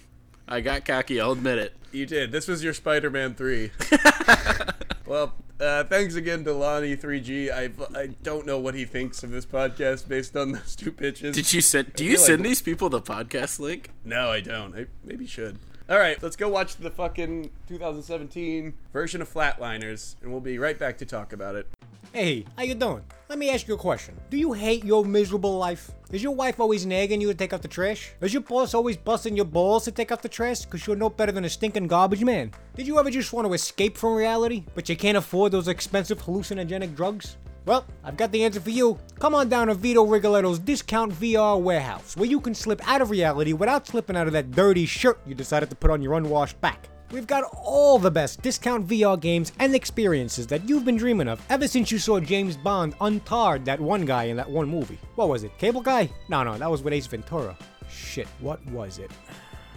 [0.47, 1.19] I got cocky.
[1.19, 1.73] I'll admit it.
[1.91, 2.31] You did.
[2.31, 3.71] This was your Spider-Man three.
[5.07, 7.51] well, uh, thanks again to Lonnie 3G.
[7.51, 11.35] I I don't know what he thinks of this podcast based on those two pitches.
[11.35, 11.93] Did you send?
[11.93, 13.89] Do you send like- these people the podcast link?
[14.05, 14.75] No, I don't.
[14.75, 15.57] I maybe should.
[15.89, 20.77] All right, let's go watch the fucking 2017 version of Flatliners, and we'll be right
[20.77, 21.65] back to talk about it.
[22.13, 23.03] Hey, how you doing?
[23.29, 24.15] Let me ask you a question.
[24.29, 25.91] Do you hate your miserable life?
[26.09, 28.11] Is your wife always nagging you to take out the trash?
[28.21, 31.09] Is your boss always busting your balls to take out the trash because you're no
[31.09, 32.51] better than a stinking garbage man?
[32.75, 36.21] Did you ever just want to escape from reality, but you can't afford those expensive
[36.23, 37.37] hallucinogenic drugs?
[37.65, 38.97] Well, I've got the answer for you.
[39.19, 43.09] Come on down to Vito Rigoletto's Discount VR Warehouse, where you can slip out of
[43.09, 46.59] reality without slipping out of that dirty shirt you decided to put on your unwashed
[46.61, 46.87] back.
[47.09, 51.41] We've got all the best discount VR games and experiences that you've been dreaming of
[51.49, 54.99] ever since you saw James Bond untard that one guy in that one movie.
[55.15, 55.57] What was it?
[55.57, 56.09] Cable Guy?
[56.27, 57.55] No, no, that was with Ace Ventura.
[57.89, 59.09] Shit, what was it?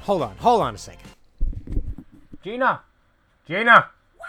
[0.01, 1.09] Hold on, hold on a second.
[2.43, 2.81] Gina!
[3.47, 3.91] Gina!
[4.17, 4.29] What?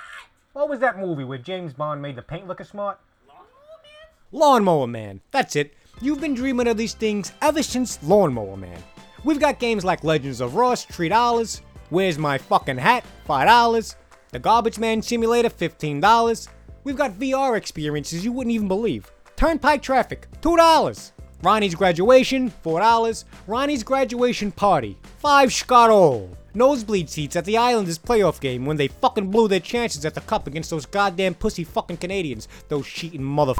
[0.53, 2.99] What was that movie where James Bond made the paint look smart?
[3.27, 3.47] Lawnmower
[3.81, 4.39] Man.
[4.39, 5.21] Lawnmower Man.
[5.31, 5.73] That's it.
[6.01, 8.83] You've been dreaming of these things ever since Lawnmower Man.
[9.23, 11.61] We've got games like Legends of Ross, $3.
[11.91, 13.95] Where's My Fucking Hat, $5.
[14.31, 16.47] The Garbage Man Simulator, $15.
[16.85, 19.11] We've got VR experiences you wouldn't even believe.
[19.35, 21.11] Turnpike Traffic, $2.
[21.43, 23.25] Ronnie's Graduation, $4.
[23.45, 26.29] Ronnie's Graduation Party, 5 Scotto.
[26.53, 30.21] Nosebleed seats at the Islanders playoff game when they fucking blew their chances at the
[30.21, 32.47] cup against those goddamn pussy fucking Canadians.
[32.69, 33.53] Those cheating mother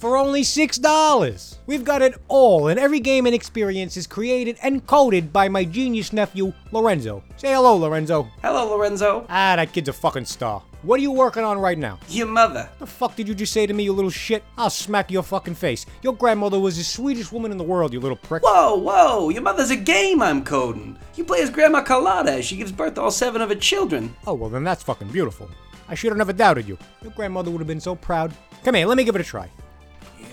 [0.00, 1.56] for only $6.
[1.66, 5.62] We've got it all, and every game and experience is created and coded by my
[5.62, 7.22] genius nephew, Lorenzo.
[7.36, 8.26] Say hello, Lorenzo.
[8.42, 9.26] Hello, Lorenzo.
[9.28, 10.62] Ah, that kid's a fucking star.
[10.82, 11.98] What are you working on right now?
[12.08, 12.66] Your mother.
[12.78, 14.42] The fuck did you just say to me, you little shit?
[14.56, 15.84] I'll smack your fucking face.
[16.00, 18.42] Your grandmother was the sweetest woman in the world, you little prick.
[18.42, 20.98] Whoa, whoa, your mother's a game I'm coding.
[21.14, 24.16] You play as Grandma Carlotta as she gives birth to all seven of her children.
[24.26, 25.50] Oh, well, then that's fucking beautiful.
[25.90, 26.78] I should have never doubted you.
[27.02, 28.32] Your grandmother would have been so proud.
[28.64, 29.50] Come here, let me give it a try.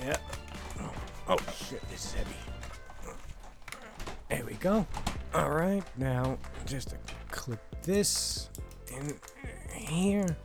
[0.07, 0.15] Yeah.
[1.27, 2.35] Oh, shit, this is heavy.
[4.29, 4.87] There we go.
[5.33, 6.95] All right, now just to
[7.29, 8.49] clip this
[8.87, 9.13] in
[9.73, 10.37] here.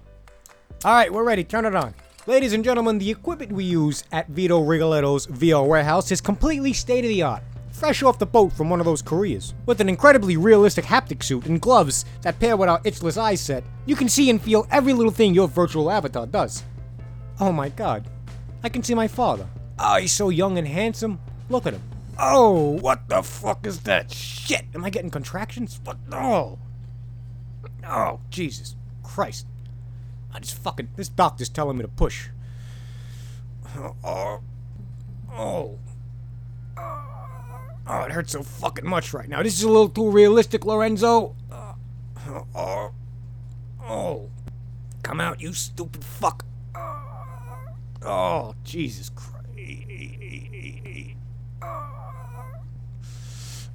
[0.85, 1.44] All right, we're ready.
[1.44, 1.94] Turn it on.
[2.27, 7.05] Ladies and gentlemen, the equipment we use at Vito Rigoletto's VR warehouse is completely state
[7.05, 7.44] of the art.
[7.70, 9.55] Fresh off the boat from one of those Koreas.
[9.66, 13.62] With an incredibly realistic haptic suit and gloves that pair with our itchless eyes set,
[13.87, 16.64] you can see and feel every little thing your virtual avatar does.
[17.38, 18.09] Oh my god.
[18.62, 19.46] I can see my father.
[19.79, 21.18] Oh, he's so young and handsome.
[21.48, 21.83] Look at him.
[22.18, 24.64] Oh, what the fuck is that shit?
[24.75, 25.81] Am I getting contractions?
[25.83, 25.96] What?
[26.09, 26.59] No.
[27.87, 29.46] Oh, Jesus Christ.
[30.33, 30.88] I just fucking.
[30.96, 32.29] This doctor's telling me to push.
[33.77, 33.96] Oh.
[34.05, 34.40] Oh.
[35.35, 35.79] Oh,
[37.87, 39.42] oh it hurts so fucking much right now.
[39.42, 41.35] This is a little too realistic, Lorenzo.
[42.55, 42.92] Oh.
[43.85, 44.31] Oh.
[45.03, 46.44] Come out, you stupid fuck.
[48.04, 49.32] Oh, Jesus Christ.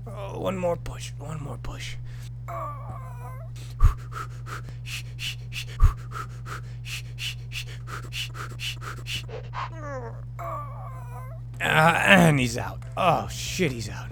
[0.06, 1.12] Oh, one more push.
[1.18, 1.96] One more push.
[11.60, 12.84] Ah, and he's out.
[12.96, 14.12] Oh, shit, he's out.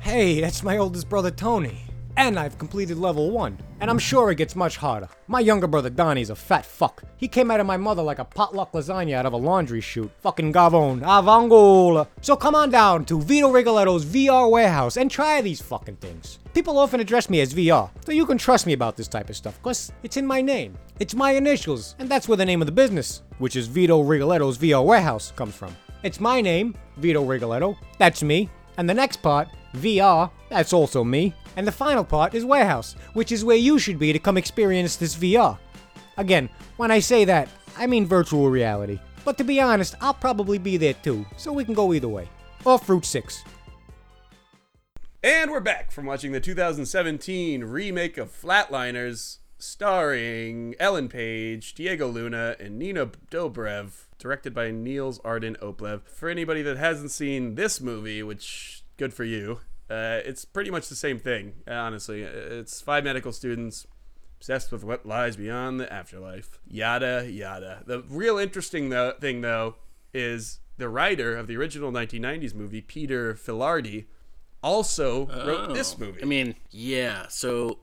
[0.00, 1.82] Hey, that's my oldest brother Tony.
[2.16, 3.58] And I've completed level 1.
[3.80, 5.08] And I'm sure it gets much harder.
[5.28, 7.04] My younger brother Donnie's a fat fuck.
[7.16, 10.10] He came out of my mother like a potluck lasagna out of a laundry chute.
[10.20, 12.08] Fucking Gavone, avangola.
[12.20, 16.40] So come on down to Vito Rigoletto's VR warehouse and try these fucking things.
[16.54, 19.36] People often address me as VR, so you can trust me about this type of
[19.36, 20.76] stuff, cause it's in my name.
[20.98, 24.58] It's my initials, and that's where the name of the business, which is Vito Rigoletto's
[24.58, 25.76] VR warehouse, comes from.
[26.02, 31.34] It's my name, Vito Rigoletto, that's me, and the next part, VR, that's also me.
[31.56, 34.96] And the final part is warehouse, which is where you should be to come experience
[34.96, 35.58] this VR.
[36.16, 38.98] Again, when I say that, I mean virtual reality.
[39.24, 42.28] But to be honest, I'll probably be there too, so we can go either way.
[42.64, 43.44] Or Fruit 6.
[45.22, 52.56] And we're back from watching the 2017 remake of Flatliners, starring Ellen Page, Diego Luna,
[52.60, 56.02] and Nina Dobrev, directed by Niels Arden Oplev.
[56.06, 60.88] For anybody that hasn't seen this movie, which good for you, uh, it's pretty much
[60.88, 61.54] the same thing.
[61.66, 63.86] Honestly, it's five medical students
[64.38, 66.60] obsessed with what lies beyond the afterlife.
[66.68, 67.82] Yada yada.
[67.86, 69.76] The real interesting though, thing though
[70.12, 74.04] is the writer of the original 1990s movie, Peter Filardi,
[74.62, 76.04] also wrote this Oh.
[76.04, 76.22] movie.
[76.22, 77.26] I mean, yeah.
[77.28, 77.78] So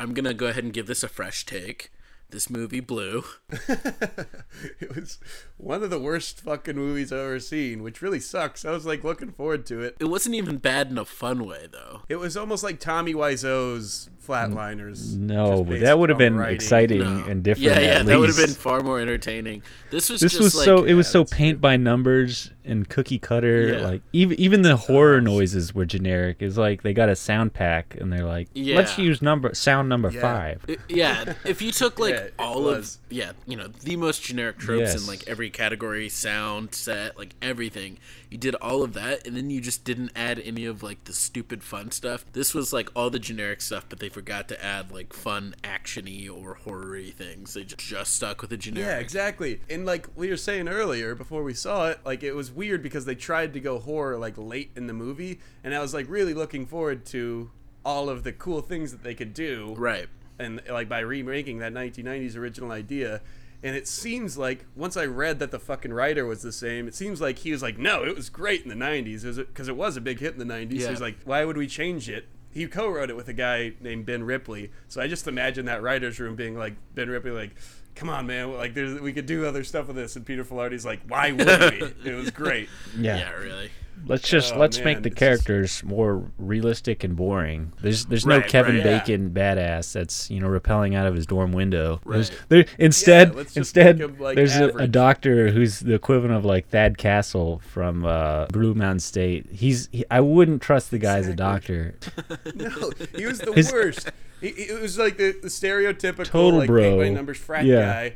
[0.00, 1.90] I'm gonna go ahead and give this a fresh take.
[2.30, 3.24] This movie blew.
[3.50, 5.18] it was
[5.58, 8.64] one of the worst fucking movies I've ever seen, which really sucks.
[8.64, 9.96] I was like looking forward to it.
[10.00, 12.02] It wasn't even bad in a fun way, though.
[12.08, 15.16] It was almost like Tommy Wiseau's Flatliners.
[15.16, 16.54] No, but that would have been writing.
[16.56, 17.24] exciting No.
[17.26, 17.64] and different.
[17.64, 19.62] Yeah, yeah, at that would have been far more entertaining.
[19.90, 22.86] This was This just was like, so it was so that's paint by numbers and
[22.88, 23.68] cookie cutter.
[23.78, 23.86] Yeah.
[23.86, 26.36] Like even even the horror noises were generic.
[26.40, 30.10] It's like they got a sound pack and they're like, let's use number sound number
[30.10, 30.20] Yeah.
[30.20, 30.64] five.
[30.68, 32.96] I- yeah, if you took like Yeah, all was.
[32.96, 37.34] of yeah, you know, the most generic tropes in like every category, sound, set, like
[37.40, 37.98] everything,
[38.30, 41.12] you did all of that, and then you just didn't add any of like the
[41.12, 42.24] stupid fun stuff.
[42.32, 46.30] This was like all the generic stuff, but they forgot to add like fun, actiony
[46.30, 47.54] or horror-y things.
[47.54, 48.88] They just, just stuck with the generic.
[48.88, 49.60] Yeah, exactly.
[49.70, 53.04] And like we were saying earlier before we saw it, like it was weird because
[53.04, 56.34] they tried to go horror like late in the movie, and I was like really
[56.34, 57.50] looking forward to
[57.84, 59.74] all of the cool things that they could do.
[59.76, 60.08] Right.
[60.38, 63.22] And like by remaking that 1990s original idea.
[63.62, 66.94] And it seems like once I read that the fucking writer was the same, it
[66.94, 69.96] seems like he was like, no, it was great in the 90s, because it was
[69.96, 70.78] a big hit in the 90s.
[70.78, 70.90] So Yeah.
[70.90, 72.26] he's like, why would we change it?
[72.50, 74.70] He co-wrote it with a guy named Ben Ripley.
[74.86, 77.56] So I just imagine that writers' room being like Ben Ripley, like,
[77.94, 80.14] come on, man, like there's we could do other stuff with this.
[80.14, 82.10] And Peter Filardi's like, why would we?
[82.10, 82.68] It was great.
[82.96, 83.16] Yeah.
[83.18, 83.70] Yeah, really.
[84.06, 87.72] Let's just Oh, let's man, make the it's just- characters more realistic and boring.
[87.82, 88.84] There's there's no Kevin right.
[88.86, 88.98] Yeah.
[89.00, 92.00] Bacon badass that's you know repelling out of his dorm window.
[92.06, 92.38] There's, Right.
[92.48, 96.68] there instead let's instead him, like, there's a, a doctor who's the equivalent of like
[96.68, 99.46] Thad Castle from uh, Blue Mountain State.
[99.50, 101.96] He's he, I wouldn't trust the guy as a doctor.
[102.54, 104.10] No, he was the His- worst.
[104.40, 107.10] He, it was like the, the stereotypical Total like bro.
[107.10, 107.80] numbers frat Yeah.
[108.10, 108.14] guy,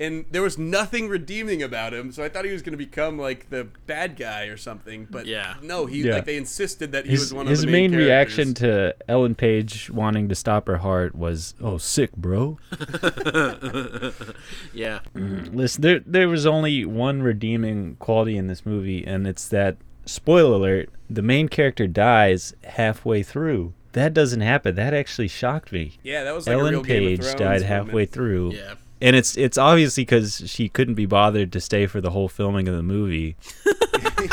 [0.00, 2.10] and there was nothing redeeming about him.
[2.10, 5.06] So I thought he was going to become like the bad guy or something.
[5.10, 5.54] But Yeah.
[5.62, 6.14] no, he Yeah.
[6.14, 8.96] like they insisted that he His, was one of his the main, main, reaction to
[9.06, 12.58] Ellen Page wanting to stop her heart was, "Oh, sick, bro."
[14.72, 15.00] Yeah.
[15.14, 19.76] Mm, listen, there there was only one redeeming quality in this movie, and it's that
[20.06, 23.72] spoiler alert: the main character dies halfway through.
[23.92, 24.76] That doesn't happen.
[24.76, 25.98] That actually shocked me.
[26.02, 27.64] Yeah, that was like a Ellen real Game of Page Thrones died moment.
[27.66, 28.52] halfway through.
[28.54, 28.74] Yeah.
[29.00, 32.68] And it's it's obviously because she couldn't be bothered to stay for the whole filming
[32.68, 33.36] of the movie.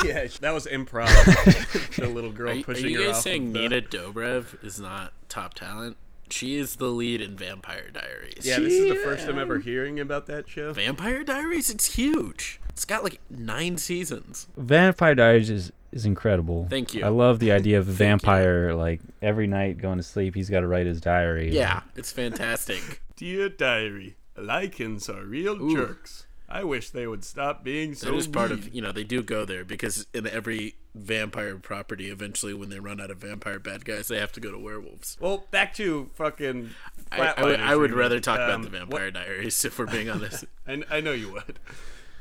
[0.03, 1.07] yeah, that was improv.
[1.95, 3.21] the little girl Are, you- are you her guys off.
[3.23, 5.97] saying the- Nina Dobrev is not top talent?
[6.29, 8.45] She is the lead in Vampire Diaries.
[8.45, 10.73] Yeah, this is the first I'm ever hearing about that show.
[10.73, 12.59] Vampire Diaries, it's huge.
[12.67, 14.47] It's got like nine seasons.
[14.57, 16.67] Vampire Diaries is, is incredible.
[16.69, 17.05] Thank you.
[17.05, 18.05] I love the idea of a Thank you.
[18.25, 18.73] vampire.
[18.73, 21.49] Like every night going to sleep, he's got to write his diary.
[21.55, 23.01] Yeah, it's fantastic.
[23.15, 26.25] Dear diary, lycans are real jerks.
[26.49, 29.21] I wish they would stop being so That is part of you know they do
[29.21, 33.83] go there because in every vampire property, eventually when they run out of vampire bad
[33.83, 35.17] guys, they have to go to werewolves.
[35.19, 36.69] Well, back to fucking.
[37.11, 40.09] I, I would, I would rather talk Um, about the Vampire Diaries if we're being
[40.09, 40.45] honest.
[40.67, 41.59] I, I know you would.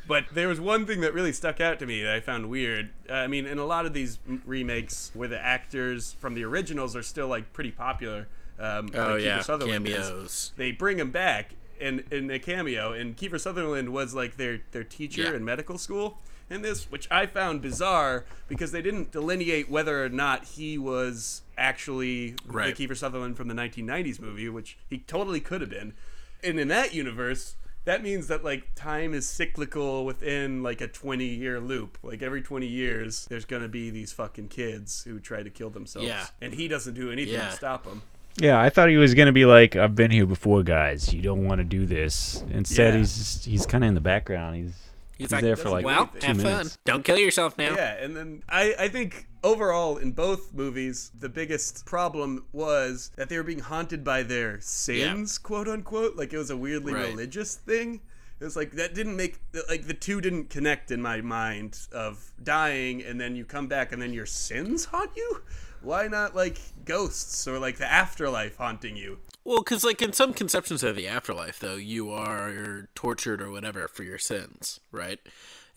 [0.09, 2.91] But there was one thing that really stuck out to me that I found weird.
[3.11, 6.95] Uh, I mean, in a lot of these remakes where the actors from the originals
[6.95, 8.29] are still like pretty popular.
[8.59, 10.53] Um, Oh, like yeah, Sutherland is, cameos.
[10.57, 14.85] They bring him back in in a cameo, and Kiefer Sutherland was like their their
[14.85, 15.35] teacher Yeah.
[15.35, 16.19] in medical school.
[16.49, 21.43] in this, which I found bizarre, because they didn't delineate whether or not he was
[21.59, 22.73] actually Right.
[22.77, 25.95] the Kiefer Sutherland from the 1990s movie, which he totally could have been.
[26.45, 31.25] And in that universe, that means that like time is cyclical within like a 20
[31.27, 31.99] year loop.
[32.05, 36.07] Like every 20 years, there's gonna be these fucking kids who try to kill themselves.
[36.07, 36.27] Yeah.
[36.41, 37.51] And he doesn't do anything Yeah.
[37.51, 38.03] to stop them.
[38.39, 41.13] Yeah, I thought he was gonna be like, "I've been here before, guys.
[41.13, 42.99] You don't want to do this." Instead, Yeah.
[43.01, 44.57] he's just, he's kind of in the background.
[44.57, 44.73] He's
[45.19, 46.45] He's, He's like, there for, like, well, two have fun.
[46.45, 46.79] minutes.
[46.85, 47.75] Don't kill yourself now.
[47.75, 53.31] Yeah, and then I, I think overall in both movies, the biggest problem was that
[53.31, 56.17] they were being haunted by their sins, quote unquote.
[56.17, 57.07] Like it was a weirdly Right.
[57.09, 58.03] religious thing.
[58.39, 59.39] It was like that didn't make
[59.71, 63.93] like the two didn't connect in my mind of dying and then you come back
[63.93, 65.41] and then your sins haunt you.
[65.87, 69.21] Why not like ghosts or like the afterlife haunting you?
[69.45, 73.87] Well, because like in some conceptions of the afterlife, though, you are tortured or whatever
[73.87, 75.21] for your sins, right?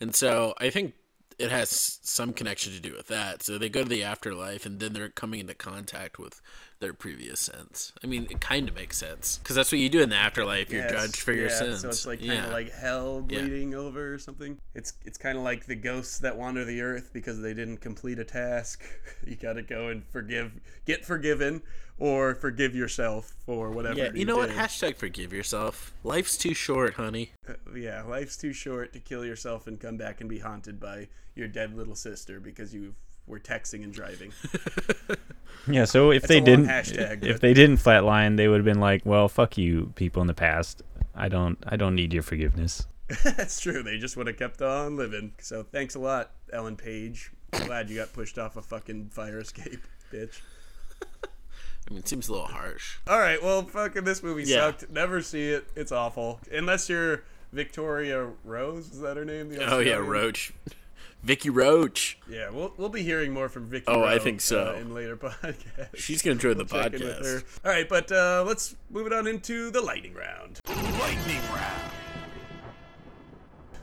[0.00, 0.94] And so I think
[1.38, 3.44] it has some connection to do with that.
[3.44, 6.40] So they go to the afterlife, and then they're coming into contact with
[6.80, 7.92] their previous sins.
[8.02, 10.72] I mean, it kind of makes sense because that's what you do in the afterlife.
[10.72, 11.80] You're Yes, judged for your yeah, sins.
[11.82, 12.52] So it's like kind of Yeah.
[12.52, 13.40] like hell Yeah.
[13.42, 14.58] bleeding over or something.
[14.74, 18.18] It's it's kind of like the ghosts that wander the earth because they didn't complete
[18.18, 18.82] a task.
[19.26, 20.52] You got to go and forgive,
[20.86, 21.60] get forgiven,
[21.98, 23.98] or forgive yourself for whatever.
[23.98, 24.48] Yeah, you know what?
[24.48, 24.56] did.
[24.56, 25.92] Hashtag forgive yourself.
[26.02, 27.32] Life's too short, honey.
[27.46, 31.08] Uh, yeah, life's too short to kill yourself and come back and be haunted by
[31.34, 32.94] your dead little sister because you
[33.26, 34.32] were texting and driving.
[35.68, 35.84] yeah.
[35.84, 38.80] So if That's they didn't, hashtag, if but- they didn't flatline, they would have been
[38.80, 40.82] like, "Well, fuck you, people in the past.
[41.14, 42.86] I don't, I don't need your forgiveness."
[43.24, 43.82] That's true.
[43.82, 45.32] They just would have kept on living.
[45.40, 47.32] So thanks a lot, Ellen Page.
[47.50, 49.80] Glad you got pushed off a fucking fire escape,
[50.12, 50.40] bitch.
[51.24, 52.98] I mean, it seems a little harsh.
[53.08, 54.56] All right, well, fucking this movie Yeah.
[54.70, 54.90] sucked.
[54.90, 55.66] Never see it.
[55.74, 56.38] It's awful.
[56.52, 59.48] Unless you're Victoria Rose, is that her name?
[59.48, 60.52] The Oh yeah, Roach.
[61.22, 62.18] Vicky Roach.
[62.28, 63.84] Yeah, we'll we'll be hearing more from Vicky.
[63.88, 64.74] Oh, I think so.
[64.76, 65.96] uh, in later podcasts.
[65.96, 67.24] She's gonna join the We'll check in with podcast.
[67.62, 67.68] her.
[67.68, 70.60] All right, but uh, let's move it on into the lightning round.
[70.68, 71.92] Lightning round.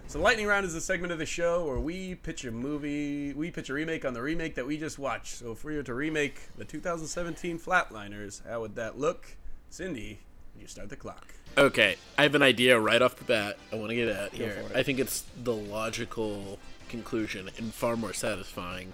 [0.10, 3.52] So, lightning round is a segment of the show where we pitch a movie, we
[3.52, 5.36] pitch a remake on the remake that we just watched.
[5.36, 9.36] So, if we were to remake the 2017 Flatliners, how would that look?
[9.70, 10.22] Cindy,
[10.60, 11.34] you start the clock.
[11.58, 13.58] Okay, I have an idea right off the bat.
[13.72, 14.64] I want to get at here.
[14.70, 14.76] it.
[14.76, 18.94] I think it's the logical conclusion and far more satisfying.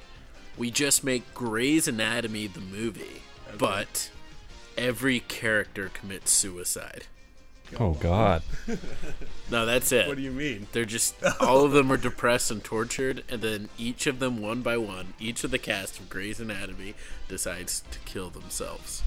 [0.57, 3.21] We just make Grey's Anatomy the movie,
[3.57, 4.11] but
[4.77, 7.05] every character commits suicide.
[7.79, 8.43] Oh God.
[9.51, 10.07] No, that's it.
[10.07, 10.65] What do you mean?
[10.71, 14.61] They're just all of them are depressed and tortured, and then each of them, one
[14.63, 16.95] by one, each of the cast of Grey's Anatomy
[17.27, 19.03] decides to kill themselves.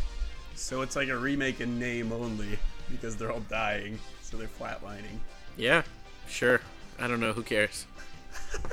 [0.57, 2.59] So, it's like a remake in name only
[2.91, 5.19] because they're all dying, so they're flatlining.
[5.57, 5.83] Yeah,
[6.29, 6.61] sure.
[6.99, 7.33] I don't know.
[7.33, 7.87] Who cares?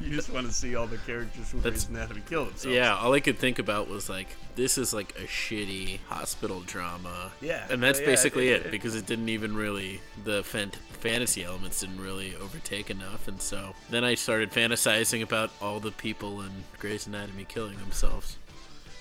[0.00, 2.74] You just want to see all the characters from Grey's Anatomy kill themselves.
[2.74, 7.30] Yeah, all I could think about was like, this is like a shitty hospital drama.
[7.42, 10.42] Yeah, and that's oh, yeah, basically it- it, it- because it didn't even really the
[10.44, 10.70] fan-
[11.00, 15.90] fantasy elements didn't really overtake enough, and so then I started fantasizing about all the
[15.92, 18.38] people in Grey's Anatomy killing themselves.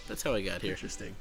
[0.10, 0.72] That's how I got here.
[0.72, 1.16] Interesting.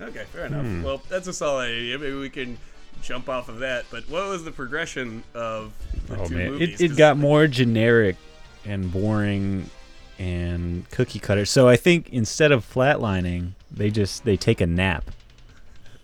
[0.00, 0.62] Okay, fair enough.
[0.64, 0.82] Hmm.
[0.82, 1.98] Well, that's a solid idea.
[1.98, 2.58] Maybe we can
[3.02, 3.84] jump off of that.
[3.90, 5.72] But what was the progression of
[6.08, 6.80] the Oh two man, movies?
[6.80, 8.16] it, it got more generic
[8.64, 9.70] and boring
[10.18, 11.44] and cookie cutter.
[11.44, 15.10] So I think instead of flatlining, they just they take a nap.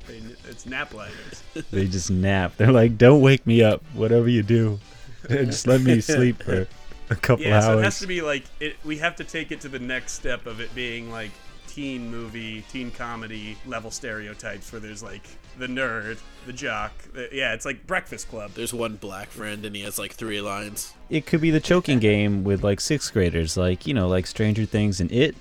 [0.06, 1.42] they- It's nap liners.
[1.70, 2.54] They just nap.
[2.56, 3.82] They're like, "Don't wake me up.
[3.92, 4.78] Whatever you do,
[5.28, 6.66] just let me sleep for
[7.10, 7.52] a couple hours.
[7.52, 8.76] yeah, so it has to be like it.
[8.84, 11.30] We have to take it to the next step of it being like
[11.72, 15.22] teen movie, teen comedy level stereotypes where there's like
[15.58, 16.92] the nerd, the jock.
[17.14, 18.50] The, yeah, it's like Breakfast Club.
[18.54, 20.92] There's one black friend, and he has like three lines.
[21.08, 24.64] it could be the choking game with like sixth graders, like you know, like Stranger
[24.66, 25.34] Things and It.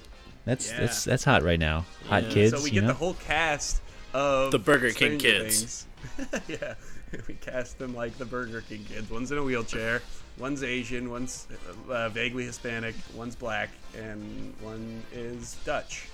[0.45, 0.79] That's Yeah.
[0.81, 1.85] that's that's hot right now.
[2.07, 2.29] Hot Yeah.
[2.29, 2.87] kids, so we you get know.
[2.87, 3.81] the whole cast
[4.13, 5.85] of The Burger King Stranger kids.
[6.17, 6.41] Things.
[6.47, 6.73] yeah,
[7.27, 9.09] we cast them like the Burger King kids.
[9.09, 10.01] One's in a wheelchair,
[10.37, 11.47] one's Asian, one's
[11.89, 16.07] uh, vaguely Hispanic, one's black, and one is Dutch.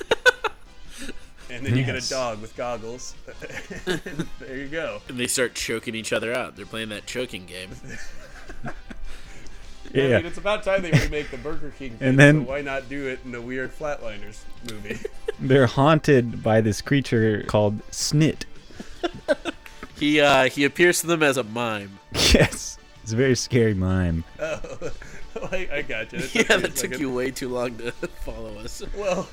[1.50, 3.14] and then you get a dog with goggles.
[4.40, 5.00] there you go.
[5.08, 6.56] And they start choking each other out.
[6.56, 7.70] They're playing that choking game.
[9.94, 10.16] I yeah.
[10.18, 11.90] mean, it's about time they remake the Burger King.
[11.90, 14.38] Kids, And then- so why not do it in the weird Flatliners
[14.70, 14.98] movie?
[15.38, 18.44] They're haunted by this creature called Snit.
[19.98, 21.98] He uh, he appears to them as a mime.
[22.32, 24.24] Yes, it's a very scary mime.
[24.40, 24.60] oh,
[25.50, 26.20] I, I got you.
[26.20, 27.00] It Yeah, took me a that took second.
[27.00, 27.90] you way too long to
[28.24, 28.82] follow us.
[28.96, 29.28] Well,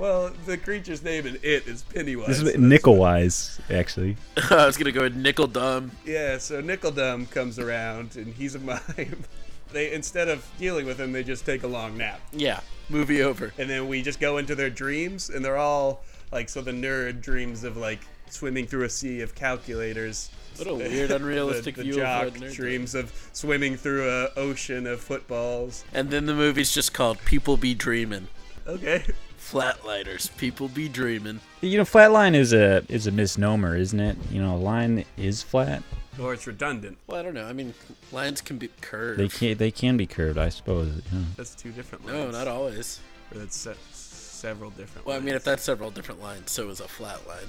[0.00, 2.28] well, the creature's name in it is Pennywise.
[2.28, 4.16] This is that's- nickel wise, actually.
[4.50, 5.90] I was gonna go with Nickel Dumb.
[6.04, 8.80] Yeah, so Nickeldum comes around and he's a mime.
[9.72, 13.52] They instead of dealing with him, they just take a long nap, Yeah, movie over.
[13.56, 17.20] and then we just go into their dreams, and they're all like, so the nerd
[17.20, 20.28] dreams of like swimming through a sea of calculators.
[20.56, 24.10] What a weird, unrealistic the, the view of jock what nerd dreams of swimming through
[24.10, 25.84] a ocean of footballs.
[25.94, 28.26] And then the movie's just called People Be Dreamin'.
[28.66, 29.04] Okay.
[29.50, 31.40] Flatlighters, People Be dreaming.
[31.60, 34.16] You know, flatline is a is a misnomer, isn't it?
[34.30, 35.82] You know, a line is flat.
[36.20, 36.98] Or it's redundant.
[37.06, 37.46] Well, I don't know.
[37.46, 37.74] I mean,
[38.12, 39.18] lines can be curved.
[39.18, 41.02] They can they can be curved, I suppose.
[41.12, 41.20] yeah.
[41.36, 42.16] That's two different lines.
[42.16, 43.00] No, not always.
[43.32, 46.80] Or that's se- several different Well, I mean, if that's several different lines, so is
[46.80, 47.48] a flat line.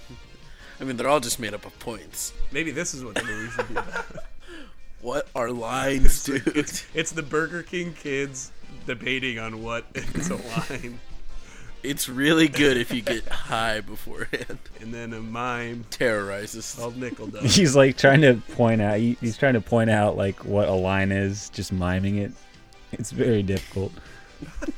[0.79, 2.33] I mean, they're all just made up of points.
[2.51, 4.05] Maybe this is what the movie should be about.
[5.01, 6.43] What are lines, dude?
[6.93, 8.51] It's the Burger King kids
[8.85, 10.99] debating on what is a line,
[11.83, 14.59] It's really good if you get high beforehand.
[14.79, 16.77] and then a mime Terrorizes.
[16.77, 17.43] called Nickel Dog.
[17.45, 18.97] He's like trying to point out.
[18.97, 22.31] He, he's trying to point out like what a line is, just miming it.
[22.91, 23.91] It's very difficult.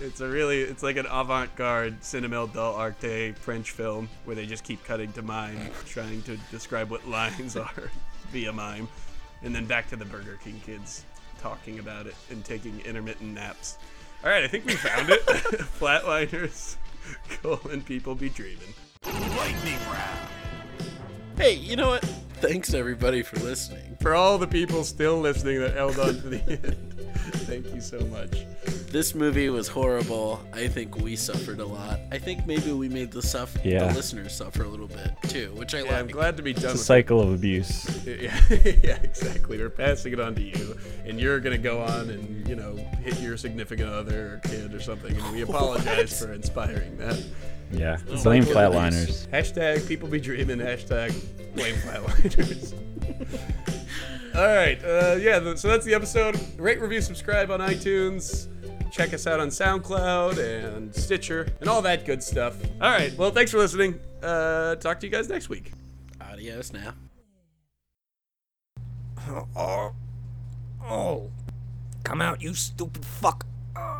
[0.00, 4.84] It's a really, it's like an avant-garde Cinéma d'Arte French film where they just keep
[4.84, 7.90] cutting to mime, trying to describe what lines are
[8.30, 8.88] via mime,
[9.42, 11.04] and then back to the Burger King kids
[11.40, 13.76] talking about it and taking intermittent naps.
[14.24, 15.20] All right, I think we found it.
[15.26, 16.76] Flatliners,
[17.42, 18.72] colon people be dreaming.
[19.04, 20.28] Lightning round.
[21.36, 22.04] Hey, you know what?
[22.40, 23.96] Thanks everybody for listening.
[24.00, 26.94] For all the people still listening that held on to the end,
[27.46, 28.46] thank you so much.
[28.92, 30.44] This movie was horrible.
[30.52, 31.98] I think we suffered a lot.
[32.10, 33.88] I think maybe we made the suffer Yeah.
[33.88, 36.64] the listeners suffer a little bit too, which I Yeah, I'm glad to be done
[36.64, 37.86] It's a with cycle of abuse.
[38.06, 39.56] Yeah, yeah, exactly.
[39.56, 40.76] We're passing it on to you,
[41.06, 44.80] and you're gonna go on and you know hit your significant other or kid or
[44.80, 47.18] something, and we apologize for inspiring that.
[47.72, 47.96] Yeah.
[48.10, 49.26] Oh Blame my goodness.
[49.26, 49.28] flatliners.
[49.28, 50.58] Hashtag people be dreaming.
[50.58, 51.14] Hashtag
[51.54, 52.74] blame flatliners.
[54.34, 54.82] All right.
[54.84, 55.54] Uh, yeah.
[55.54, 56.38] So that's the episode.
[56.58, 58.48] Rate, review, subscribe on iTunes.
[58.92, 62.62] Check us out on SoundCloud and Stitcher and all that good stuff.
[62.78, 63.16] All right.
[63.16, 63.98] Well, thanks for listening.
[64.22, 65.72] Uh, talk to you guys next week.
[66.20, 66.92] Adios now.
[69.26, 69.92] Uh, oh.
[70.84, 71.30] Oh.
[72.04, 73.46] Come out, you stupid fuck.
[73.74, 73.96] Uh,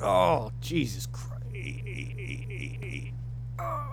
[0.00, 1.34] oh, Jesus Christ.
[3.58, 3.87] Uh.